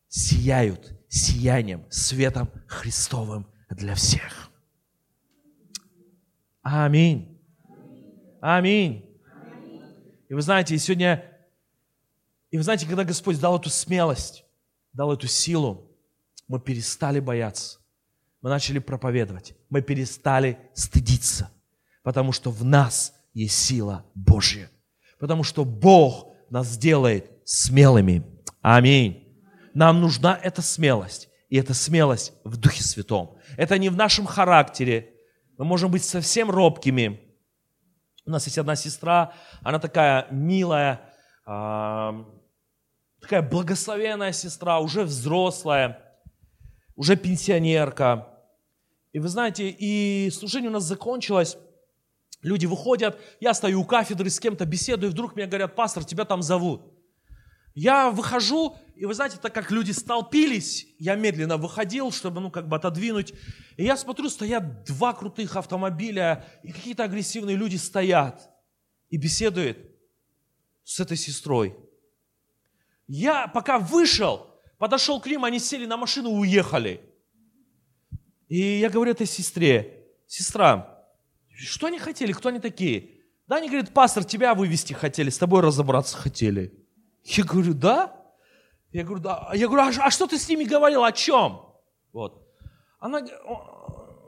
[0.08, 4.50] сияют сиянием, светом Христовым для всех.
[6.64, 7.35] Аминь.
[8.48, 9.06] Аминь.
[10.30, 11.24] И вы знаете, сегодня,
[12.52, 14.46] и вы знаете, когда Господь дал эту смелость,
[14.94, 15.92] дал эту силу,
[16.48, 17.80] мы перестали бояться
[18.46, 21.50] мы начали проповедовать, мы перестали стыдиться,
[22.04, 24.70] потому что в нас есть сила Божья,
[25.18, 28.24] потому что Бог нас делает смелыми.
[28.62, 29.36] Аминь.
[29.74, 33.36] Нам нужна эта смелость, и эта смелость в Духе Святом.
[33.58, 35.16] Это не в нашем характере.
[35.58, 37.22] Мы можем быть совсем робкими.
[38.26, 41.14] У нас есть одна сестра, она такая милая,
[41.46, 46.00] такая благословенная сестра, уже взрослая,
[46.96, 48.28] уже пенсионерка.
[49.14, 51.58] И вы знаете, и служение у нас закончилось,
[52.42, 56.26] люди выходят, я стою у кафедры, с кем-то беседую, и вдруг мне говорят, пастор, тебя
[56.26, 56.82] там зовут.
[57.76, 62.68] Я выхожу, и вы знаете, так как люди столпились, я медленно выходил, чтобы, ну, как
[62.68, 63.34] бы отодвинуть.
[63.76, 68.50] И я смотрю, стоят два крутых автомобиля, и какие-то агрессивные люди стоят
[69.10, 69.78] и беседуют
[70.86, 71.76] с этой сестрой.
[73.08, 77.02] Я пока вышел, подошел к ним, они сели на машину и уехали.
[78.48, 81.04] И я говорю этой сестре, сестра,
[81.54, 83.12] что они хотели, кто они такие?
[83.48, 86.74] Да, они говорят, пастор, тебя вывести хотели, с тобой разобраться хотели.
[87.24, 88.25] Я говорю, да?
[88.96, 89.50] Я говорю, да.
[89.54, 91.60] Я говорю, а, а что ты с ними говорил, о чем?
[92.14, 92.48] Вот.
[92.98, 93.18] Она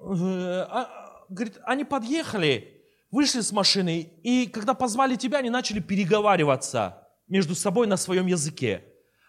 [0.01, 7.55] а, говорит, они подъехали, вышли с машины, и когда позвали тебя, они начали переговариваться между
[7.55, 8.83] собой на своем языке.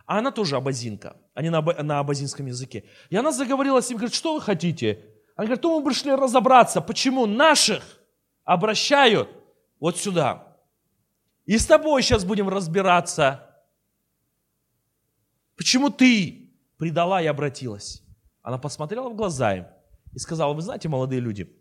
[0.06, 2.82] А она тоже абазинка, они на, на абазинском языке.
[3.08, 5.04] И она заговорила с ним, говорит, что вы хотите?
[5.36, 7.84] Она говорит, то мы пришли разобраться, почему наших
[8.42, 9.28] обращают
[9.78, 10.56] вот сюда.
[11.46, 13.47] И с тобой сейчас будем разбираться.
[15.58, 18.04] Почему ты предала и обратилась?
[18.42, 19.66] Она посмотрела в глаза им
[20.14, 21.52] и сказала, вы знаете, молодые люди,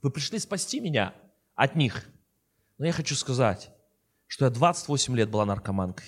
[0.00, 1.12] вы пришли спасти меня
[1.56, 2.08] от них.
[2.78, 3.72] Но я хочу сказать,
[4.28, 6.06] что я 28 лет была наркоманкой.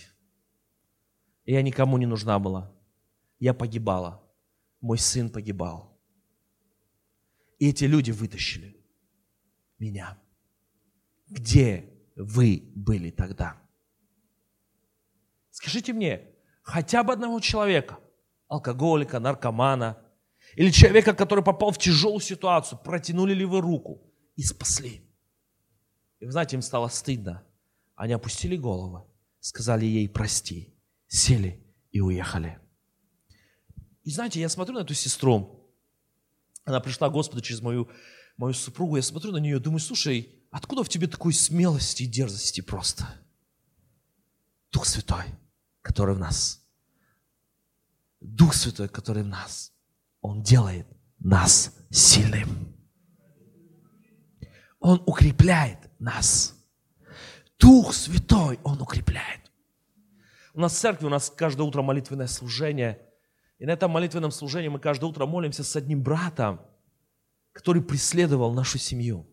[1.44, 2.72] И я никому не нужна была.
[3.40, 4.22] Я погибала.
[4.80, 6.00] Мой сын погибал.
[7.58, 8.80] И эти люди вытащили
[9.80, 10.16] меня.
[11.28, 13.60] Где вы были тогда?
[15.50, 16.31] Скажите мне,
[16.72, 17.98] хотя бы одного человека,
[18.48, 19.98] алкоголика, наркомана,
[20.54, 24.02] или человека, который попал в тяжелую ситуацию, протянули ли вы руку
[24.36, 25.08] и спасли?
[26.20, 27.42] И вы знаете, им стало стыдно.
[27.94, 29.02] Они опустили головы,
[29.40, 30.74] сказали ей прости
[31.06, 32.58] сели и уехали.
[34.04, 35.70] И знаете, я смотрю на эту сестру,
[36.64, 37.88] она пришла к Господу через мою,
[38.36, 42.60] мою супругу, я смотрю на нее, думаю, слушай, Откуда в тебе такой смелости и дерзости
[42.60, 43.08] просто?
[44.70, 45.24] Дух Святой,
[45.80, 46.61] который в нас.
[48.22, 49.72] Дух Святой, который в нас.
[50.20, 50.86] Он делает
[51.18, 52.76] нас сильным.
[54.78, 56.54] Он укрепляет нас.
[57.58, 59.40] Дух Святой, Он укрепляет.
[60.54, 63.00] У нас в церкви, у нас каждое утро молитвенное служение.
[63.58, 66.60] И на этом молитвенном служении мы каждое утро молимся с одним братом,
[67.52, 69.26] который преследовал нашу семью.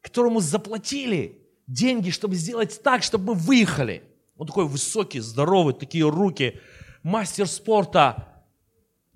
[0.00, 4.11] Которому заплатили деньги, чтобы сделать так, чтобы мы выехали.
[4.36, 6.60] Он такой высокий, здоровый, такие руки,
[7.02, 8.44] мастер спорта.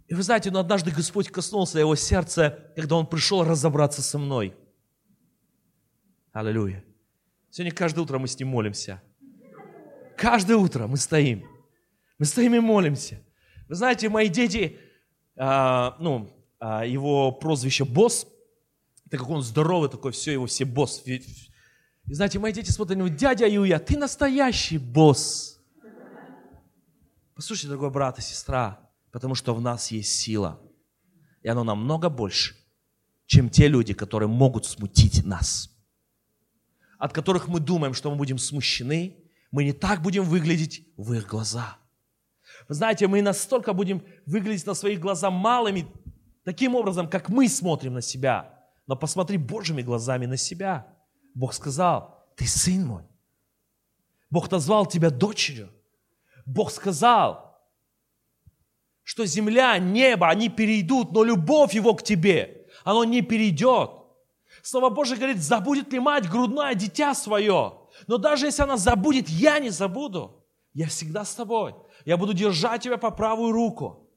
[0.09, 4.55] И вы знаете, но однажды Господь коснулся его сердца, когда он пришел разобраться со мной.
[6.33, 6.85] Аллилуйя.
[7.51, 9.03] Сегодня каждое утро мы с ним молимся.
[10.17, 11.45] Каждое утро мы стоим.
[12.19, 13.21] Мы стоим и молимся.
[13.69, 14.79] Вы знаете, мои дети,
[15.37, 18.27] а, ну, а, его прозвище «босс»,
[19.11, 21.03] так как он здоровый такой, все, его все босс.
[22.07, 25.61] И знаете, мои дети смотрят на него, дядя Юя, ты настоящий босс.
[27.35, 28.79] Послушайте, дорогой брат и сестра,
[29.11, 30.61] потому что в нас есть сила.
[31.43, 32.55] И оно намного больше,
[33.27, 35.71] чем те люди, которые могут смутить нас.
[36.99, 39.17] От которых мы думаем, что мы будем смущены,
[39.51, 41.77] мы не так будем выглядеть в их глаза.
[42.69, 45.87] Вы знаете, мы настолько будем выглядеть на своих глаза малыми,
[46.45, 48.65] таким образом, как мы смотрим на себя.
[48.87, 50.96] Но посмотри Божьими глазами на себя.
[51.37, 53.05] Бог сказал, ты сын мой.
[54.31, 55.71] Бог назвал тебя дочерью.
[56.47, 57.61] Бог сказал,
[59.03, 63.91] что земля, небо, они перейдут, но любовь его к тебе, оно не перейдет.
[64.63, 67.81] Слово Божие говорит, забудет ли мать грудное дитя свое?
[68.07, 70.43] Но даже если она забудет, я не забуду.
[70.73, 71.75] Я всегда с тобой.
[72.07, 74.09] Я буду держать тебя по правую руку.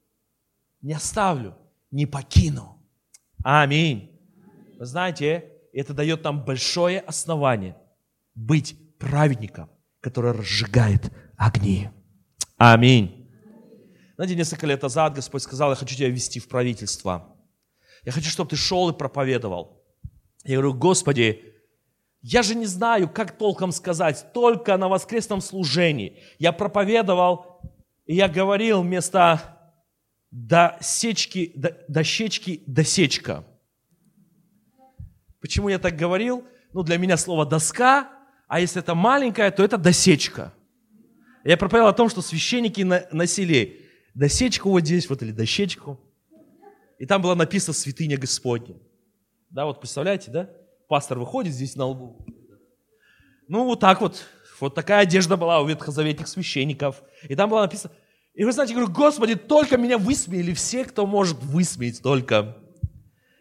[0.80, 1.54] Не оставлю,
[1.90, 2.82] не покину.
[3.44, 4.18] Аминь.
[4.78, 7.76] Вы знаете, это дает нам большое основание
[8.34, 11.88] быть праведником, который разжигает огни.
[12.56, 13.28] Аминь.
[14.16, 17.36] Знаете, несколько лет назад Господь сказал, я хочу тебя ввести в правительство.
[18.04, 19.82] Я хочу, чтобы ты шел и проповедовал.
[20.44, 21.42] Я говорю, Господи,
[22.22, 26.18] я же не знаю, как толком сказать, только на воскресном служении.
[26.38, 27.62] Я проповедовал,
[28.04, 29.58] и я говорил вместо
[30.30, 31.52] досечки,
[31.88, 33.44] дощечки, досечка.
[35.40, 36.46] Почему я так говорил?
[36.72, 38.10] Ну, для меня слово доска,
[38.46, 40.52] а если это маленькая, то это досечка.
[41.44, 45.98] Я проповедовал о том, что священники носили досечку вот здесь, вот или дощечку.
[46.98, 48.76] И там было написано «Святыня Господня».
[49.48, 50.50] Да, вот представляете, да?
[50.90, 52.26] пастор выходит здесь на лбу.
[53.48, 54.26] Ну, вот так вот.
[54.58, 57.02] Вот такая одежда была у ветхозаветных священников.
[57.22, 57.94] И там было написано,
[58.34, 62.56] и вы знаете, я говорю, Господи, только меня высмеяли все, кто может высмеять только.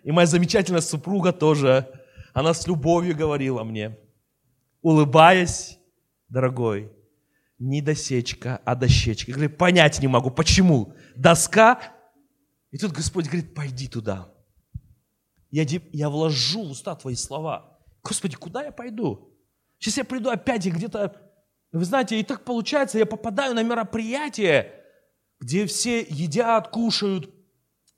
[0.04, 1.92] И моя замечательная супруга тоже,
[2.34, 3.98] она с любовью говорила мне,
[4.82, 5.78] улыбаясь,
[6.30, 6.92] дорогой,
[7.58, 9.32] не досечка, а дощечка.
[9.32, 10.94] Я говорю, понять не могу, почему?
[11.16, 11.82] Доска.
[12.72, 14.34] И тут Господь говорит, пойди туда.
[15.52, 17.80] Я, я вложу в уста твои слова.
[18.04, 19.36] Господи, куда я пойду?
[19.80, 21.22] Сейчас я приду опять и где-то...
[21.72, 24.74] Вы знаете, и так получается, я попадаю на мероприятие,
[25.40, 27.30] где все едят, кушают,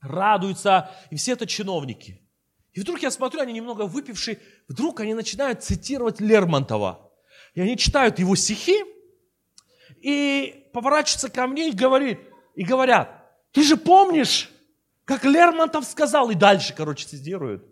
[0.01, 2.21] радуются, и все это чиновники.
[2.73, 7.11] И вдруг я смотрю, они немного выпившие, вдруг они начинают цитировать Лермонтова.
[7.53, 8.83] И они читают его стихи,
[10.01, 12.19] и поворачиваются ко мне и, говорит,
[12.55, 13.09] и говорят,
[13.51, 14.49] ты же помнишь,
[15.05, 17.65] как Лермонтов сказал, и дальше, короче, цитируют.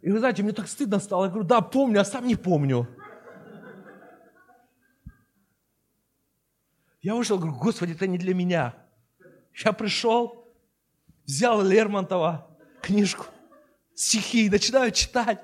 [0.00, 1.24] И вы знаете, мне так стыдно стало.
[1.24, 2.86] Я говорю, да, помню, а сам не помню.
[7.00, 8.74] Я вышел, говорю, Господи, это не для меня.
[9.64, 10.47] Я пришел,
[11.28, 13.26] взял Лермонтова книжку,
[13.94, 15.38] стихи, и начинаю читать.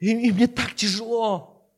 [0.00, 1.70] И, и мне так тяжело.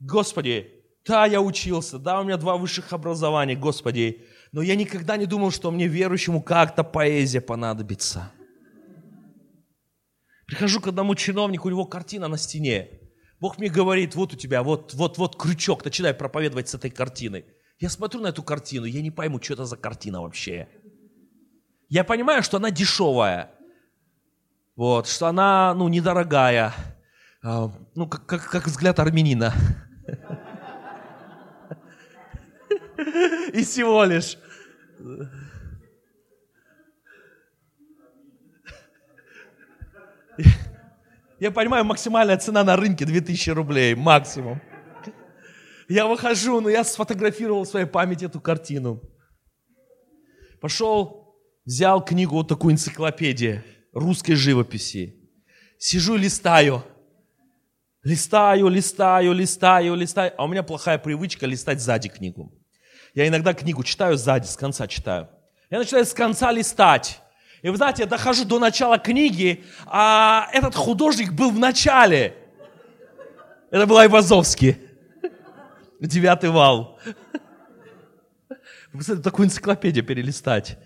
[0.00, 0.70] Господи,
[1.06, 5.52] да, я учился, да, у меня два высших образования, Господи, но я никогда не думал,
[5.52, 8.30] что мне, верующему, как-то поэзия понадобится.
[10.46, 13.00] Прихожу к одному чиновнику, у него картина на стене.
[13.40, 17.46] Бог мне говорит, вот у тебя, вот, вот, вот крючок, начинай проповедовать с этой картиной.
[17.78, 20.68] Я смотрю на эту картину, я не пойму, что это за картина вообще.
[21.92, 23.50] Я понимаю, что она дешевая,
[24.76, 26.72] вот, что она, ну, недорогая,
[27.42, 29.52] а, ну, как, как, как взгляд армянина.
[33.52, 34.38] И всего лишь.
[41.38, 44.62] Я понимаю, максимальная цена на рынке 2000 рублей, максимум.
[45.90, 49.02] Я выхожу, но я сфотографировал в своей памяти эту картину.
[50.58, 51.21] Пошел,
[51.64, 55.16] взял книгу, вот такую энциклопедию русской живописи.
[55.78, 56.84] сижу и листаю.
[58.02, 60.32] Листаю, листаю, листаю, листаю.
[60.36, 62.52] А у меня плохая привычка листать сзади книгу.
[63.14, 65.28] Я иногда книгу читаю сзади, с конца читаю.
[65.70, 67.20] Я начинаю с конца листать.
[67.62, 72.34] И вы знаете, я дохожу до начала книги, а этот художник был в начале.
[73.70, 74.78] Это был Айвазовский.
[76.00, 76.98] Девятый вал.
[78.92, 80.76] Вы такую энциклопедию перелистать.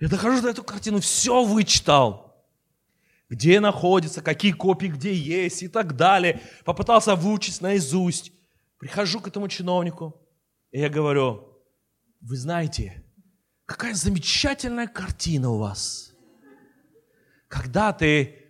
[0.00, 2.44] Я дохожу до эту картину, все вычитал.
[3.30, 6.40] Где находится, какие копии где есть и так далее.
[6.64, 8.32] Попытался выучить наизусть.
[8.78, 10.20] Прихожу к этому чиновнику,
[10.70, 11.48] и я говорю,
[12.20, 13.02] вы знаете,
[13.64, 16.12] какая замечательная картина у вас.
[17.48, 18.44] Когда ты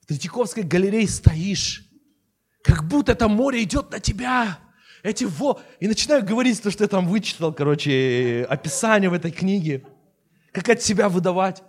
[0.00, 1.84] в Третьяковской галерее стоишь,
[2.62, 4.58] как будто это море идет на тебя.
[5.02, 5.60] Эти во...
[5.80, 9.84] И начинаю говорить то, что я там вычитал, короче, описание в этой книге.
[10.54, 11.64] Как от себя выдавать.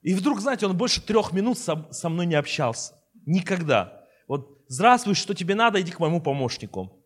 [0.00, 2.94] И вдруг, знаете, он больше трех минут со, со мной не общался.
[3.26, 4.06] Никогда.
[4.26, 6.98] Вот, здравствуй, что тебе надо, иди к моему помощнику.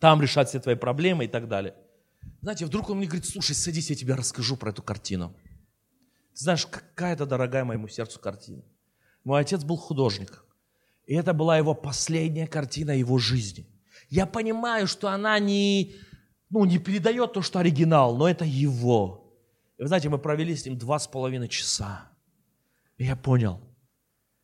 [0.00, 1.74] Там решать все твои проблемы и так далее.
[2.40, 5.36] Знаете, вдруг он мне говорит, слушай, садись, я тебе расскажу про эту картину.
[6.34, 8.64] Ты знаешь, какая это дорогая моему сердцу картина.
[9.24, 10.46] Мой отец был художник.
[11.06, 13.68] И это была его последняя картина его жизни.
[14.08, 15.94] Я понимаю, что она не,
[16.48, 19.21] ну, не передает то, что оригинал, но это его.
[19.82, 22.08] И вы знаете, мы провели с ним два с половиной часа.
[22.98, 23.60] И я понял,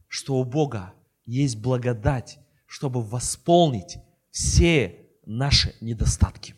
[0.08, 0.94] что у Бога
[1.26, 3.98] есть благодать, чтобы восполнить
[4.32, 6.56] все наши недостатки.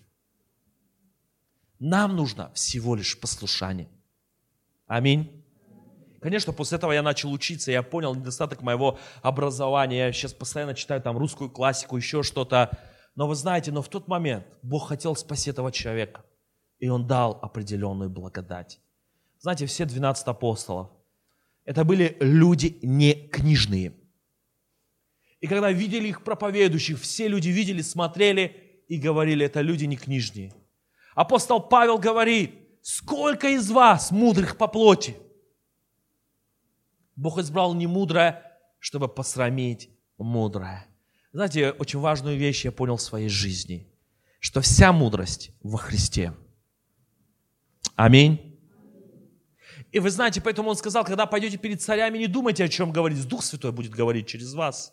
[1.79, 3.91] Нам нужно всего лишь послушание.
[4.87, 5.45] Аминь.
[6.23, 10.07] Конечно, после этого я начал учиться, я понял недостаток моего образования.
[10.07, 12.71] Я сейчас постоянно читаю там русскую классику, еще что-то.
[13.15, 16.25] Но вы знаете, но в тот момент Бог хотел спасти этого человека.
[16.81, 18.81] И Он дал определенную благодать.
[19.39, 20.91] Знаете, все 12 апостолов,
[21.65, 23.93] это были люди не книжные.
[25.41, 30.53] И когда видели их проповедующих, все люди видели, смотрели и говорили, это люди не книжные.
[31.15, 35.17] Апостол Павел говорит, сколько из вас мудрых по плоти?
[37.17, 38.43] Бог избрал не мудрое,
[38.79, 40.87] чтобы посрамить мудрое.
[41.33, 43.87] Знаете, очень важную вещь я понял в своей жизни,
[44.41, 46.35] что вся мудрость во Христе.
[47.97, 48.59] Аминь.
[49.93, 53.27] И вы знаете, поэтому он сказал, когда пойдете перед царями, не думайте, о чем говорить.
[53.27, 54.93] Дух Святой будет говорить через вас.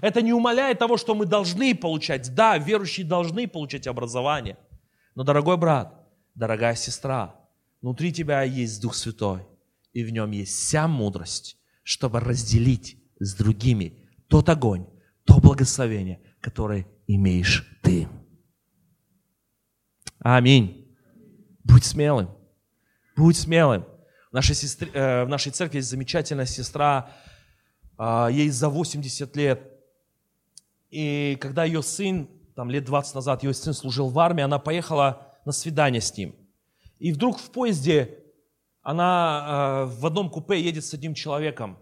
[0.00, 2.34] Это не умаляет того, что мы должны получать.
[2.34, 4.56] Да, верующие должны получать образование–
[5.14, 5.94] но, дорогой брат,
[6.34, 7.36] дорогая сестра,
[7.80, 9.46] внутри тебя есть Дух Святой,
[9.92, 14.86] и в нем есть вся мудрость, чтобы разделить с другими тот огонь,
[15.24, 18.08] то благословение, которое имеешь ты.
[20.18, 20.81] Аминь.
[21.64, 22.28] Будь смелым.
[23.16, 23.84] Будь смелым.
[24.30, 27.10] В нашей, сестре, э, в нашей церкви есть замечательная сестра,
[27.98, 29.60] э, ей за 80 лет.
[30.90, 35.26] И когда ее сын там лет 20 назад ее сын служил в армии, она поехала
[35.44, 36.34] на свидание с ним.
[36.98, 38.18] И вдруг в поезде
[38.82, 41.78] она э, в одном купе едет с одним человеком.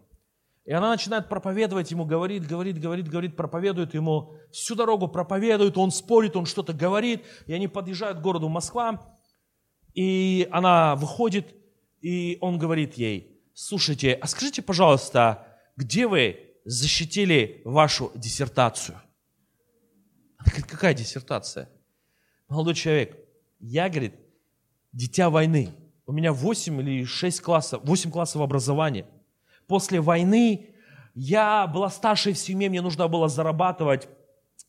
[0.65, 5.91] И она начинает проповедовать ему, говорит, говорит, говорит, говорит, проповедует ему, всю дорогу проповедует, он
[5.91, 9.19] спорит, он что-то говорит, и они подъезжают к городу Москва,
[9.95, 11.55] и она выходит,
[12.01, 19.01] и он говорит ей, слушайте, а скажите, пожалуйста, где вы защитили вашу диссертацию?
[20.39, 21.69] Она говорит, какая диссертация?
[22.49, 23.17] Молодой человек,
[23.59, 24.15] я, говорит,
[24.93, 25.71] дитя войны.
[26.07, 29.07] У меня 8 или 6 классов, 8 классов образования.
[29.67, 30.75] После войны
[31.15, 34.09] я была старшей в семье, мне нужно было зарабатывать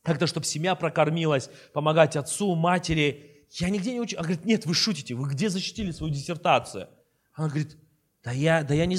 [0.03, 3.30] как-то, чтобы семья прокормилась, помогать отцу, матери.
[3.51, 4.19] Я нигде не учил.
[4.19, 6.87] Она говорит, нет, вы шутите, вы где защитили свою диссертацию?
[7.33, 7.77] Она говорит,
[8.23, 8.97] да я, да я, не,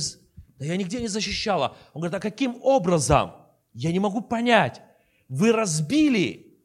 [0.59, 1.77] да я нигде не защищала.
[1.95, 3.33] Он говорит, а каким образом?
[3.73, 4.83] Я не могу понять.
[5.29, 6.59] Вы разбили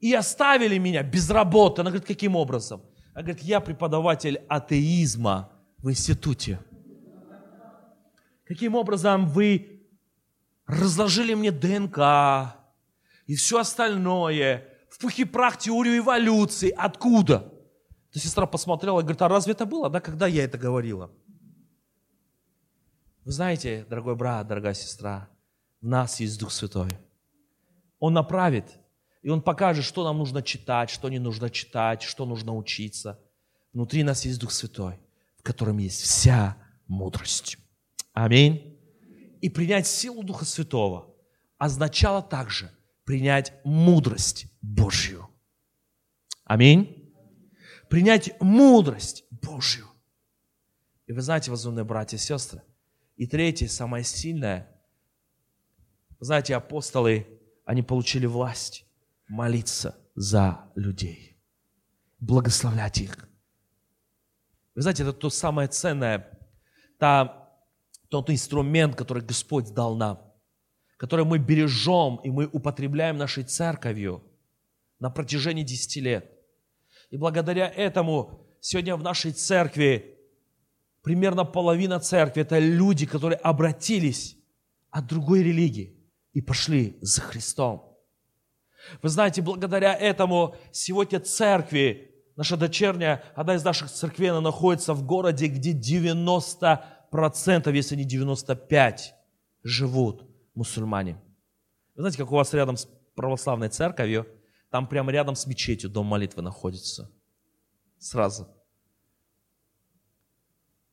[0.00, 1.82] и оставили меня без работы.
[1.82, 2.82] Она говорит, каким образом?
[3.12, 6.58] Она говорит, я преподаватель атеизма в институте.
[8.44, 9.86] Каким образом вы
[10.66, 12.56] разложили мне ДНК
[13.26, 16.70] и все остальное, в пух и прах теорию эволюции.
[16.70, 17.52] Откуда?
[18.12, 21.10] То сестра посмотрела и говорит, а разве это было, да, когда я это говорила?
[23.24, 25.28] Вы знаете, дорогой брат, дорогая сестра,
[25.80, 26.90] в нас есть Дух Святой.
[27.98, 28.78] Он направит–
[29.24, 33.18] и Он покажет, что нам нужно читать, что не нужно читать, что нужно учиться.
[33.72, 35.00] Внутри нас есть Дух Святой,
[35.38, 37.56] в котором есть вся мудрость.
[38.12, 38.78] Аминь.
[39.40, 41.14] И принять силу Духа Святого
[41.56, 42.70] означало также
[43.04, 45.28] принять мудрость Божью.
[46.44, 47.12] Аминь.
[47.88, 49.86] Принять мудрость Божью.
[51.06, 52.62] И вы знаете, возможные братья и сестры,
[53.16, 54.70] и третье, самое сильное,
[56.20, 57.26] Знаете, апостолы,
[57.66, 58.86] они получили власть
[59.28, 61.38] молиться за людей,
[62.18, 63.28] благословлять их.
[64.74, 66.38] Вы знаете, это то самое ценное,
[66.98, 67.52] та,
[68.08, 70.33] тот инструмент, который Господь дал нам,
[71.04, 74.24] который мы бережем и мы употребляем нашей церковью
[75.00, 76.32] на протяжении 10 лет.
[77.10, 80.16] И благодаря этому сегодня в нашей церкви
[81.02, 84.38] примерно половина церкви– это люди, которые обратились
[84.88, 85.94] от другой религии
[86.32, 87.98] и пошли за Христом.
[89.02, 95.04] Вы знаете, благодаря этому сегодня церкви, наша дочерняя, одна из наших церквей, она находится в
[95.04, 99.00] городе, где 90%, если не 95%,
[99.64, 101.20] живут мусульмане.
[101.94, 104.26] Вы знаете, как у вас рядом с православной церковью,
[104.70, 107.10] там прямо рядом с мечетью дом молитвы находится.
[107.98, 108.48] Сразу.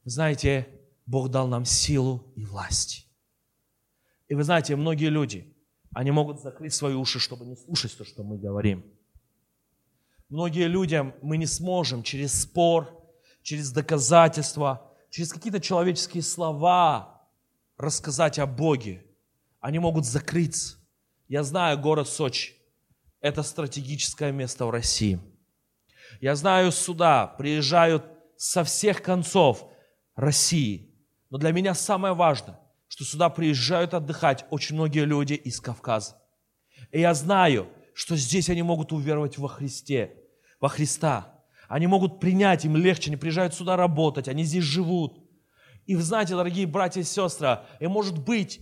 [0.04, 0.68] Вы знаете,
[1.06, 3.08] Бог дал нам силу и власть.
[4.28, 5.56] И вы знаете, многие люди,
[5.94, 8.86] они могут закрыть свои уши, чтобы не слушать то, что мы говорим.
[10.30, 12.98] Многие людям мы не сможем через спор,
[13.42, 17.28] через доказательства, через какие-то человеческие слова
[17.78, 19.06] рассказать о Боге.
[19.62, 20.78] Они могут закрыться.
[21.28, 22.54] Я знаю город Сочи.
[23.22, 25.20] Это стратегическое место в России.
[26.20, 28.04] Я знаю сюда приезжают
[28.36, 29.66] со всех концов
[30.16, 30.94] России.
[31.30, 36.18] Но для меня самое важное, что сюда приезжают отдыхать очень многие люди из Кавказа.
[36.92, 40.16] И я знаю, что здесь они могут уверовать во Христе,
[40.60, 41.40] во Христа.
[41.70, 45.24] Они могут принять, им легче, они приезжают сюда работать, они здесь живут.
[45.86, 48.60] И знаете, дорогие братья и сестры, и может быть,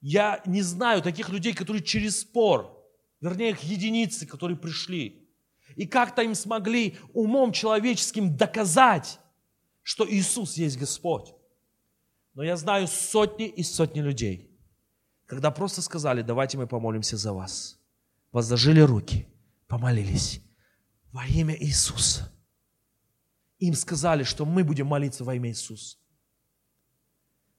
[0.00, 2.76] я не знаю таких людей, которые через спор,
[3.20, 5.28] вернее, их единицы, которые пришли,
[5.76, 9.20] и как-то им смогли умом человеческим доказать,
[9.82, 11.34] что Иисус есть Господь.
[12.34, 14.50] Но я знаю сотни и сотни людей,
[15.26, 17.78] когда просто сказали, давайте мы помолимся за вас.
[18.32, 19.26] Возложили руки,
[19.66, 20.40] помолились
[21.12, 22.32] во имя Иисуса.
[23.58, 25.98] Им сказали, что мы будем молиться во имя Иисуса.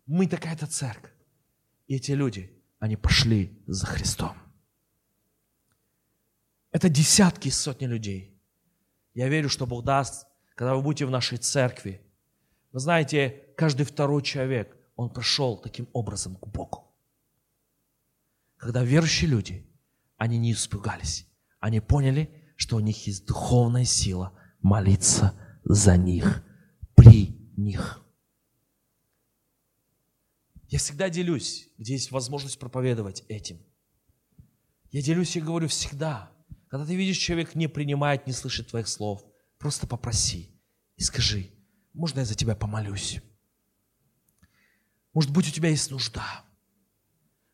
[0.06, 1.12] Мы такая-то церковь.
[1.92, 4.38] И эти люди, они пошли за Христом.
[6.72, 8.42] Это десятки и сотни людей.
[9.14, 10.26] Я верю, что Бог даст,
[10.56, 12.02] когда вы будете в нашей церкви,
[12.72, 16.96] вы знаете, каждый второй человек, он пришел таким образом к Богу.
[18.56, 19.70] Когда верующие люди,
[20.16, 21.28] они не испугались.
[21.60, 24.32] Они поняли, что у них есть духовная сила
[24.62, 26.42] молиться за них,
[26.96, 28.01] при них.
[30.72, 33.60] Я всегда делюсь, где есть возможность проповедовать этим.
[34.90, 36.32] Я делюсь и говорю всегда,
[36.70, 39.22] когда ты видишь, человек не принимает, не слышит твоих слов,
[39.58, 40.58] просто попроси
[40.96, 41.52] и скажи,
[41.92, 43.20] можно я за тебя помолюсь?
[45.14, 46.46] Может быть, у тебя есть нужда.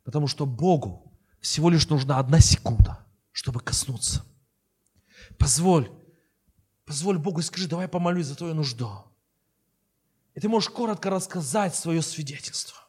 [0.04, 4.24] Потому что Богу всего лишь нужна одна секунда, чтобы коснуться.
[5.40, 5.90] Позволь,
[6.86, 8.92] позволь Богу и скажи, давай помолюсь за твою нужду.
[10.36, 12.87] И ты можешь коротко рассказать свое свидетельство.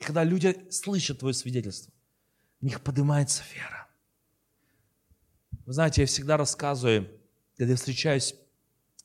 [0.00, 1.92] И когда люди слышат твое свидетельство,
[2.60, 3.86] в них поднимается вера.
[5.66, 7.08] Вы знаете, я всегда рассказываю,
[7.56, 8.34] когда я встречаюсь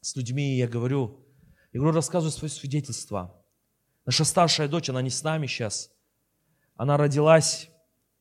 [0.01, 1.25] с людьми, я говорю,
[1.73, 3.43] я говорю, рассказываю свое свидетельство.
[4.05, 5.91] Наша старшая дочь, она не с нами сейчас.
[6.75, 7.69] Она родилась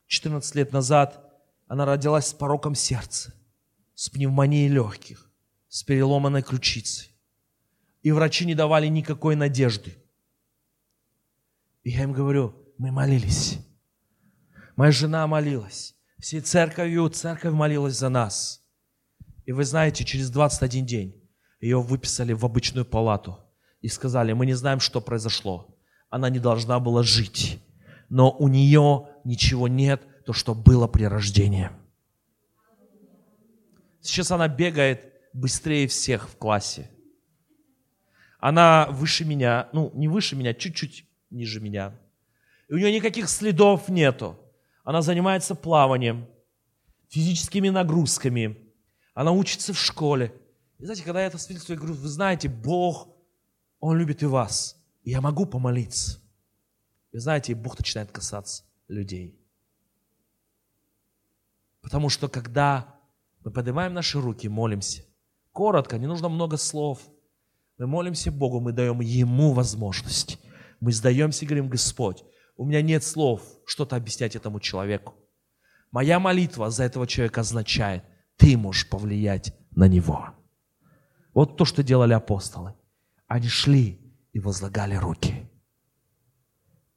[0.09, 1.33] 14 лет назад,
[1.69, 3.33] она родилась с пороком сердца,
[3.95, 5.31] с пневмонией легких,
[5.69, 7.11] с переломанной ключицей.
[8.03, 9.97] И врачи не давали никакой надежды.
[11.85, 13.59] И я им говорю, мы молились.
[14.77, 15.95] Моя жена молилась.
[16.19, 18.63] Всей церковью, церковь молилась за нас.
[19.45, 21.23] И вы знаете, через 21 день
[21.61, 23.39] ее выписали в обычную палату
[23.81, 25.77] и сказали, мы не знаем, что произошло.
[26.09, 27.61] Она не должна была жить,
[28.09, 31.71] но у нее ничего нет, то, что было при рождении.
[34.01, 36.91] Сейчас она бегает быстрее всех в классе.
[38.39, 41.99] Она выше меня, ну, не выше меня, чуть-чуть ниже меня.
[42.69, 44.39] У нее никаких следов нету.
[44.85, 46.27] Она занимается плаванием,
[47.09, 48.59] физическими нагрузками.
[49.15, 50.35] Она учится в школе.
[50.79, 53.09] И знаете, когда я это свидетельствую, я говорю, вы знаете, Бог,
[53.81, 54.77] Он любит и вас.
[55.03, 56.21] И я могу помолиться.
[57.13, 59.39] И знаете, Бог начинает касаться людей.
[61.81, 62.99] Потому что когда
[63.45, 65.05] мы поднимаем наши руки, молимся,
[65.53, 67.01] коротко, не нужно много слов,
[67.79, 70.39] мы молимся Богу, мы даем Ему возможность.
[70.81, 72.25] Мы сдаемся и говорим, Господь,
[72.57, 75.15] у меня нет слов что-то объяснять этому человеку.
[75.91, 78.05] Моя молитва за этого человека означает,
[78.37, 80.31] ты можешь повлиять на него.
[81.33, 82.75] Вот то, что делали апостолы.
[83.27, 84.01] Они шли
[84.33, 85.49] и возлагали руки.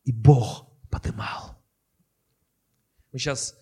[0.03, 1.62] И Бог подымал.
[3.12, 3.55] Мы сейчас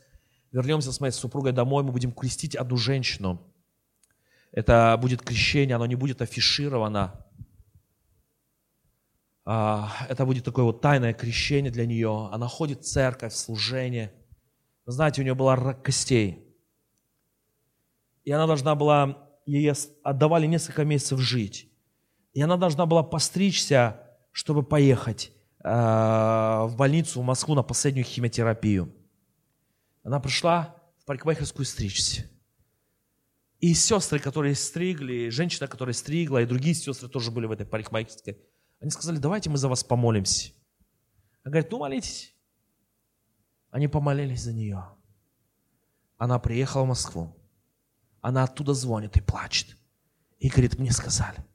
[0.52, 3.54] вернемся с моей супругой домой, мы будем крестить одну женщину.
[4.52, 7.25] Это будет крещение, оно не будет афишировано.
[9.46, 12.30] А, это будет такое вот тайное крещение для нее.
[12.32, 14.12] Она ходит в церковь, в служение.
[14.86, 16.44] Вы знаете, у нее была рак костей.
[18.24, 19.72] И она должна была, ей
[20.04, 21.70] отдавали несколько месяцев жить.
[22.34, 25.32] И она должна была постричься, чтобы поехать
[25.64, 28.94] э, в больницу в Москву на последнюю химиотерапию.
[30.04, 32.30] Она пришла в парикмахерскую стричься.
[33.60, 38.38] И сестры, которые стригли, женщина, которая стригла, и другие сестры тоже были в этой парикмахерской,
[38.80, 40.52] они сказали, давайте мы за вас помолимся.
[41.44, 42.34] Она говорит, ну молитесь.
[43.72, 44.84] Они помолились за нее.
[46.18, 47.36] Она приехала в Москву.
[48.22, 49.78] Она оттуда звонит и плачет.
[50.40, 51.46] И говорит, мне сказали,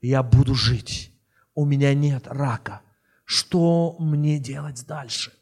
[0.00, 1.12] я буду жить.
[1.54, 2.82] У меня нет рака.
[3.24, 5.32] Что мне делать дальше?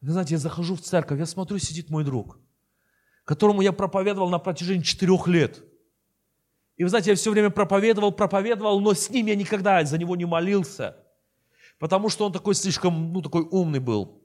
[0.00, 2.38] Вы знаете, я захожу в церковь, я смотрю, сидит мой друг,
[3.24, 5.64] которому я проповедовал на протяжении четырех лет.
[6.76, 10.16] И вы знаете, я все время проповедовал, проповедовал, но с ним я никогда за него
[10.16, 10.96] не молился,
[11.78, 14.22] потому что он такой слишком, ну, такой умный был,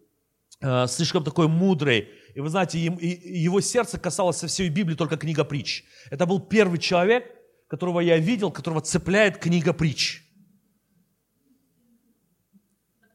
[0.61, 2.09] э, слишком такой мудрый.
[2.33, 5.83] И вы знаете, его сердце касалось со всей Библии только книга притч.
[6.09, 7.25] Это был первый человек,
[7.67, 10.23] которого я видел, которого цепляет книга притч.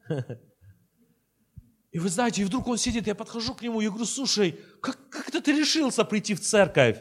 [1.91, 5.09] И вы знаете, и вдруг он сидит, я подхожу к нему и говорю, слушай, как,
[5.09, 6.97] как это ты решился прийти в церковь?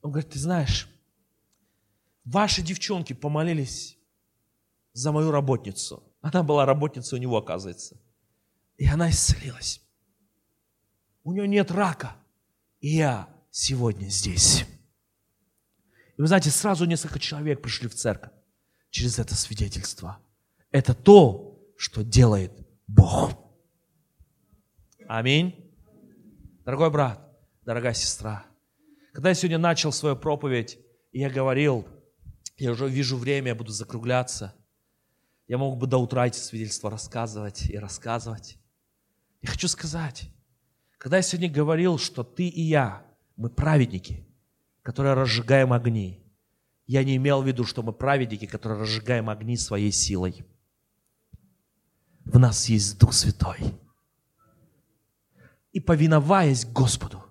[0.00, 0.88] Он говорит, ты знаешь,
[2.24, 3.98] ваши девчонки помолились
[4.92, 6.02] за мою работницу.
[6.20, 8.00] Она была работницей у него, оказывается.
[8.76, 9.82] И она исцелилась.
[11.22, 12.16] У нее нет рака.
[12.80, 14.64] И я сегодня здесь.
[16.16, 18.32] И вы знаете, сразу несколько человек пришли в церковь
[18.90, 20.18] через это свидетельство.
[20.70, 22.52] Это то, что делает
[22.86, 23.32] Бог.
[25.08, 25.54] Аминь.
[26.64, 27.20] Дорогой брат,
[27.62, 28.46] дорогая сестра,
[29.12, 30.78] когда я сегодня начал свою проповедь,
[31.12, 31.86] я говорил,
[32.56, 34.54] я уже вижу время, я буду закругляться,
[35.48, 38.58] я мог бы до утра эти свидетельства рассказывать и рассказывать.
[39.42, 40.30] Я хочу сказать,
[40.98, 43.04] когда я сегодня говорил, что ты и я,
[43.36, 44.26] мы праведники,
[44.82, 46.22] которые разжигаем огни,
[46.86, 50.44] я не имел в виду, что мы праведники, которые разжигаем огни своей силой.
[52.24, 53.58] В нас есть Дух Святой–
[55.74, 57.22] и повиноваясь Господу,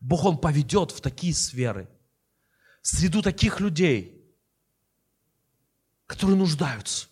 [0.00, 1.88] Бог Он поведет в такие сферы,
[2.82, 4.13] в среду таких людей,
[6.06, 7.08] которые нуждаются,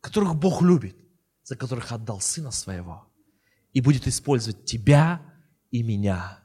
[0.00, 0.96] которых Бог любит,
[1.42, 3.06] за которых отдал Сына Своего,
[3.72, 5.22] и будет использовать тебя
[5.70, 6.38] и меня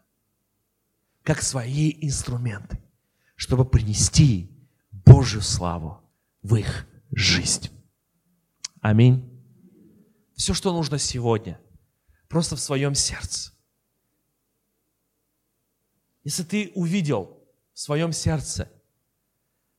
[1.24, 2.82] как свои инструменты,
[3.36, 4.50] чтобы принести
[4.92, 6.02] Божью славу
[6.42, 7.70] в их жизнь.
[8.82, 9.30] Аминь.
[10.36, 11.60] Все, что нужно сегодня–
[12.28, 13.52] просто в своем сердце.
[16.24, 17.42] Если ты увидел
[17.74, 18.72] в своем сердце,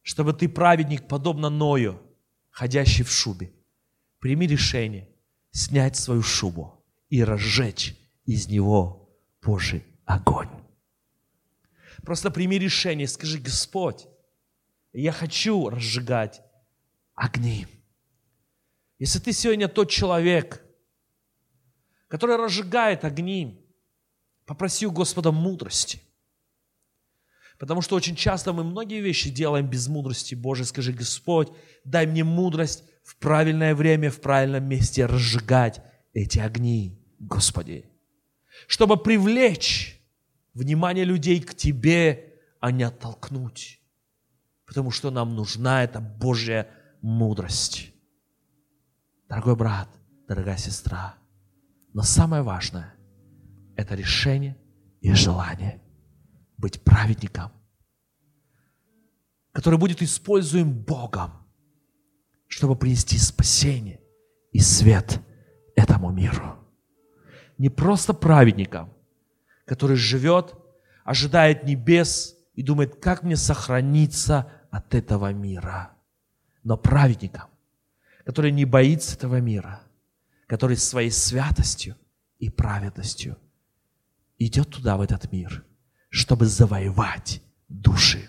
[0.09, 2.00] чтобы ты праведник, подобно Ною,
[2.48, 3.52] ходящий в шубе,
[4.20, 5.06] прими решение
[5.50, 7.94] снять свою шубу и разжечь
[8.24, 10.48] из него Божий огонь.
[12.04, 14.06] Просто прими решение, скажи, Господь,
[14.94, 16.40] я хочу разжигать
[17.14, 17.66] огни.
[18.98, 20.64] Если ты сегодня тот человек,
[22.06, 23.62] который разжигает огни.
[24.46, 26.00] Попроси у Господа мудрости.
[27.59, 30.66] Потому что очень часто мы многие вещи делаем без мудрости Божией.
[30.66, 31.48] Скажи, Господь,
[31.84, 35.82] дай мне мудрость в правильное время, в правильном месте разжигать
[36.12, 37.84] эти огни, Господи.
[38.68, 40.00] Чтобы привлечь
[40.54, 43.80] внимание людей к Тебе, а не оттолкнуть.
[44.64, 46.68] Потому что нам нужна эта Божья
[47.00, 47.92] мудрость.
[49.28, 49.88] Дорогой брат,
[50.28, 51.16] дорогая сестра,
[51.92, 52.94] но самое важное–
[53.76, 54.56] это решение
[55.00, 55.80] и желание
[56.59, 57.50] быть праведником,
[59.52, 61.32] который будет используем Богом,
[62.46, 64.00] чтобы принести спасение
[64.52, 65.20] и свет
[65.74, 66.59] этому миру.
[67.56, 68.92] Не просто праведником,
[69.64, 70.54] который живет,
[71.04, 75.92] ожидает небес и думает, как мне сохраниться от этого мира,
[76.62, 77.48] но праведником,
[78.26, 79.80] который не боится этого мира–
[80.48, 81.94] который своей святостью
[82.38, 83.36] и праведностью
[84.38, 85.64] идет туда, в этот мир,
[86.09, 88.28] чтобы завоевать души,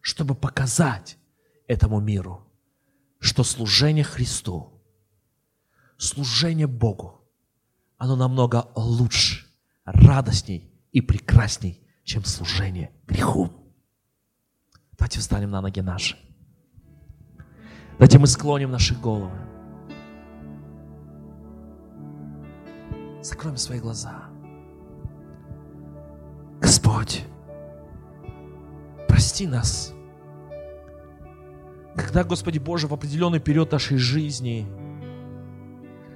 [0.00, 1.16] чтобы показать
[1.66, 2.46] этому миру,
[3.18, 4.82] что служение Христу,
[5.96, 7.20] служение Богу,
[7.96, 9.46] оно намного лучше,
[9.84, 13.50] радостней и прекрасней, чем служение греху.
[14.98, 16.16] Давайте встанем на ноги наши.
[17.92, 19.38] Давайте мы склоним наши головы.
[23.22, 24.21] Закроем свои глаза.
[26.62, 27.24] Господь,
[29.08, 29.92] прости нас.
[31.96, 34.64] Когда, Господи Боже, в определенный период нашей жизни,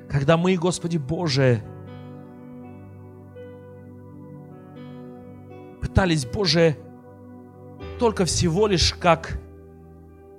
[0.08, 1.62] когда мы, Господи Боже,
[5.80, 6.78] пытались, Боже,
[7.98, 9.40] только всего лишь как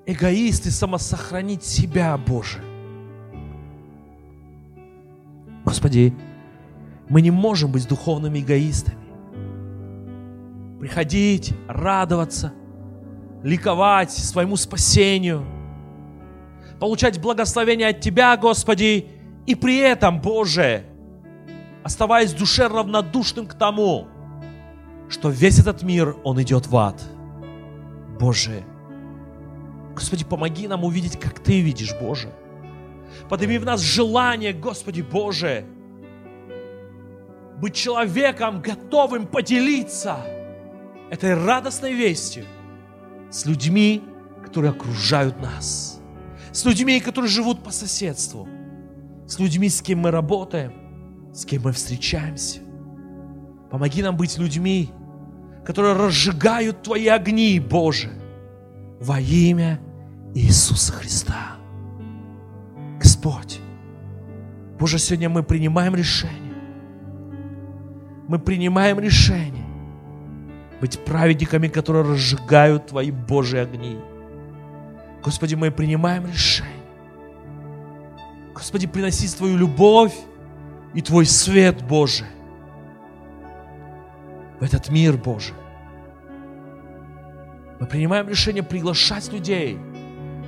[0.06, 2.64] эгоисты самосохранить себя, Боже.
[5.66, 6.16] Господи,
[7.10, 9.07] мы не можем быть духовными эгоистами.
[10.88, 12.54] Приходить, радоваться,
[13.44, 15.46] ликовать своему спасению,
[16.80, 19.06] получать благословение от Тебя, Господи,
[19.46, 20.86] и при этом, Боже,
[21.84, 24.08] оставаясь в душе равнодушным к тому,
[25.10, 27.04] что весь этот мир, он идет в ад.
[28.18, 28.64] Боже,
[29.94, 32.30] Господи, помоги нам увидеть, как Ты видишь, Боже.
[33.28, 35.66] Подними в нас желание, Господи Боже,
[37.58, 40.37] быть человеком, готовым поделиться
[41.10, 42.46] этой радостной вестью
[43.30, 44.04] с людьми,
[44.44, 46.00] которые окружают нас,
[46.52, 48.48] с людьми, которые живут по соседству,
[49.28, 50.74] с людьми, с кем мы работаем,
[51.34, 52.60] с кем мы встречаемся.
[53.70, 54.90] Помоги нам быть людьми,
[55.66, 58.10] которые разжигают Твои огни, Боже,
[59.00, 59.80] во имя
[60.34, 61.58] Иисуса Христа.
[63.00, 63.60] Господь,
[64.80, 66.54] Боже, сегодня мы принимаем решение.
[68.28, 69.67] Мы принимаем решение
[70.80, 73.98] быть праведниками, которые разжигают Твои Божьи огни.
[75.24, 76.74] Господи, мы принимаем решение.
[78.54, 80.16] Господи, приносить Твою любовь
[80.94, 82.28] и Твой свет, Божий,
[84.60, 85.56] в этот мир, Божий.
[87.80, 89.78] Мы принимаем решение приглашать людей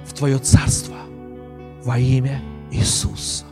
[0.05, 0.95] в Твое Царство
[1.83, 3.45] во имя Иисуса.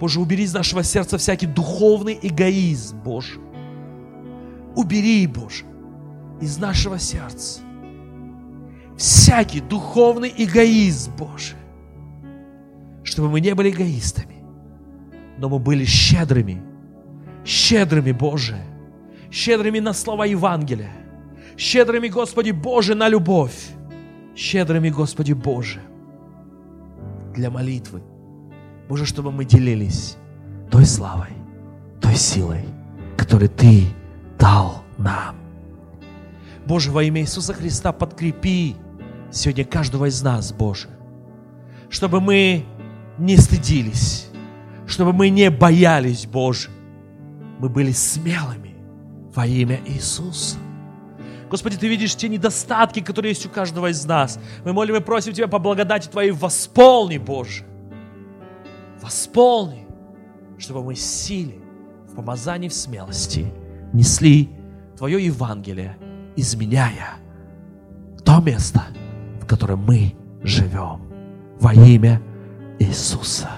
[0.00, 3.43] Боже, убери из нашего сердца всякий духовный эгоизм, Боже.
[4.76, 5.64] Убери, Боже,
[6.40, 7.60] из нашего сердца
[8.96, 11.54] всякий духовный эгоизм, Боже.
[13.02, 14.36] Чтобы мы не были эгоистами,
[15.38, 16.62] но мы были щедрыми,
[17.44, 18.56] щедрыми, Боже,
[19.30, 20.92] щедрыми на слова Евангелия,
[21.56, 23.68] щедрыми, Господи Боже, на любовь,
[24.34, 25.80] щедрыми, Господи Боже,
[27.34, 28.02] для молитвы.
[28.88, 30.16] Боже, чтобы мы делились
[30.70, 31.32] той славой,
[32.00, 32.64] той силой,
[33.16, 33.84] которую Ты
[34.44, 35.36] дал нам.
[36.66, 38.76] Боже, во имя Иисуса Христа подкрепи
[39.32, 40.88] сегодня каждого из нас, Боже,
[41.88, 42.66] чтобы мы
[43.16, 44.28] не стыдились,
[44.86, 46.68] чтобы мы не боялись, Боже,
[47.58, 48.74] мы были смелыми
[49.34, 50.58] во имя Иисуса.
[51.48, 54.38] Господи, Ты видишь те недостатки, которые есть у каждого из нас.
[54.62, 57.64] Мы молим и просим Тебя по благодати Твоей восполни, Боже.
[59.00, 59.86] Восполни,
[60.58, 61.60] чтобы мы силе,
[62.10, 63.50] в помазании, в смелости
[63.94, 64.50] несли
[64.96, 65.96] Твое Евангелие,
[66.36, 67.14] изменяя
[68.24, 68.82] то место,
[69.40, 71.00] в котором мы живем.
[71.58, 72.20] Во имя
[72.78, 73.48] Иисуса.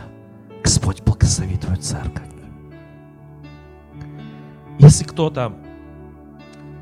[0.63, 2.23] Господь благослови Твою церковь.
[4.79, 5.53] Если кто-то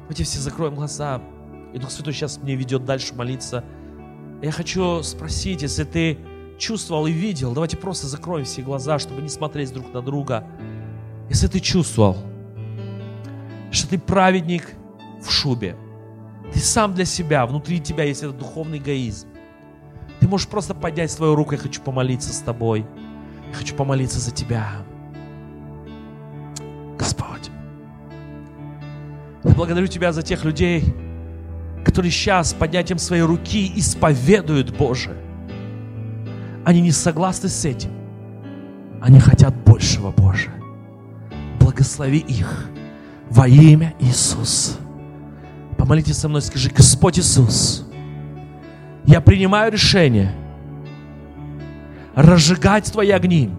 [0.04, 1.22] Давайте все закроем глаза.
[1.72, 3.64] И Дух Святой сейчас мне ведет дальше молиться.
[4.42, 6.18] Я хочу спросить, если ты
[6.58, 10.46] чувствовал и видел, давайте просто закроем все глаза, чтобы не смотреть друг на друга.
[11.30, 12.18] Если ты чувствовал,
[13.74, 14.72] что ты праведник
[15.22, 15.76] в шубе,
[16.52, 19.28] ты сам для себя, внутри тебя есть этот духовный эгоизм.
[20.20, 22.86] Ты можешь просто поднять свою руку, я хочу помолиться с тобой.
[23.50, 24.68] Я хочу помолиться за тебя.
[26.98, 27.50] Господь,
[29.42, 30.82] я благодарю Тебя за тех людей,
[31.84, 35.16] которые сейчас поднятием своей руки исповедуют Боже.
[36.64, 37.90] Они не согласны с этим.
[39.02, 40.50] Они хотят большего, Боже.
[41.60, 42.70] Благослови их
[43.34, 44.78] во имя Иисуса.
[45.76, 47.84] Помолитесь со мной, скажи, Господь Иисус,
[49.06, 50.32] я принимаю решение
[52.14, 53.50] разжигать Твои огни.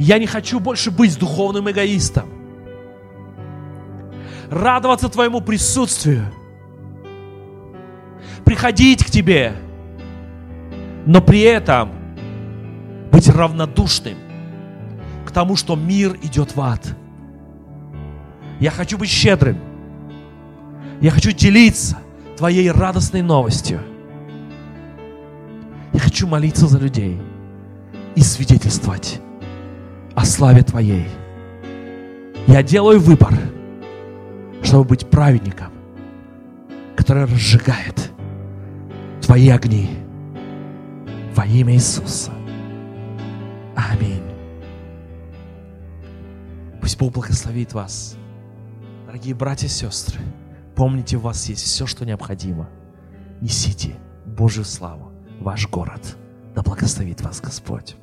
[0.00, 2.28] Я не хочу больше быть духовным эгоистом
[4.50, 6.24] радоваться Твоему присутствию,
[8.44, 9.54] приходить к Тебе,
[11.06, 11.92] но при этом
[13.12, 14.18] быть равнодушным
[15.24, 16.97] к тому, что мир идет в ад.
[18.60, 19.58] Я хочу быть щедрым.
[21.00, 21.98] Я хочу делиться
[22.36, 23.80] Твоей радостной новостью.
[25.92, 27.20] Я хочу молиться за людей
[28.14, 29.20] и свидетельствовать
[30.14, 31.06] о славе Твоей.
[32.46, 33.32] Я делаю выбор–
[34.68, 35.72] чтобы быть праведником,
[36.94, 38.10] который разжигает
[39.22, 39.88] твои огни
[41.34, 42.32] Во имя Иисуса.
[43.74, 44.22] Аминь.
[46.82, 48.17] Пусть Бог благословит вас.
[49.08, 50.20] Дорогие братья и сестры,
[50.76, 52.68] помните, у вас есть все, что необходимо.
[53.40, 53.96] Несите
[54.26, 56.18] Божью славу в ваш город.
[56.54, 57.96] Да благословит вас Господь.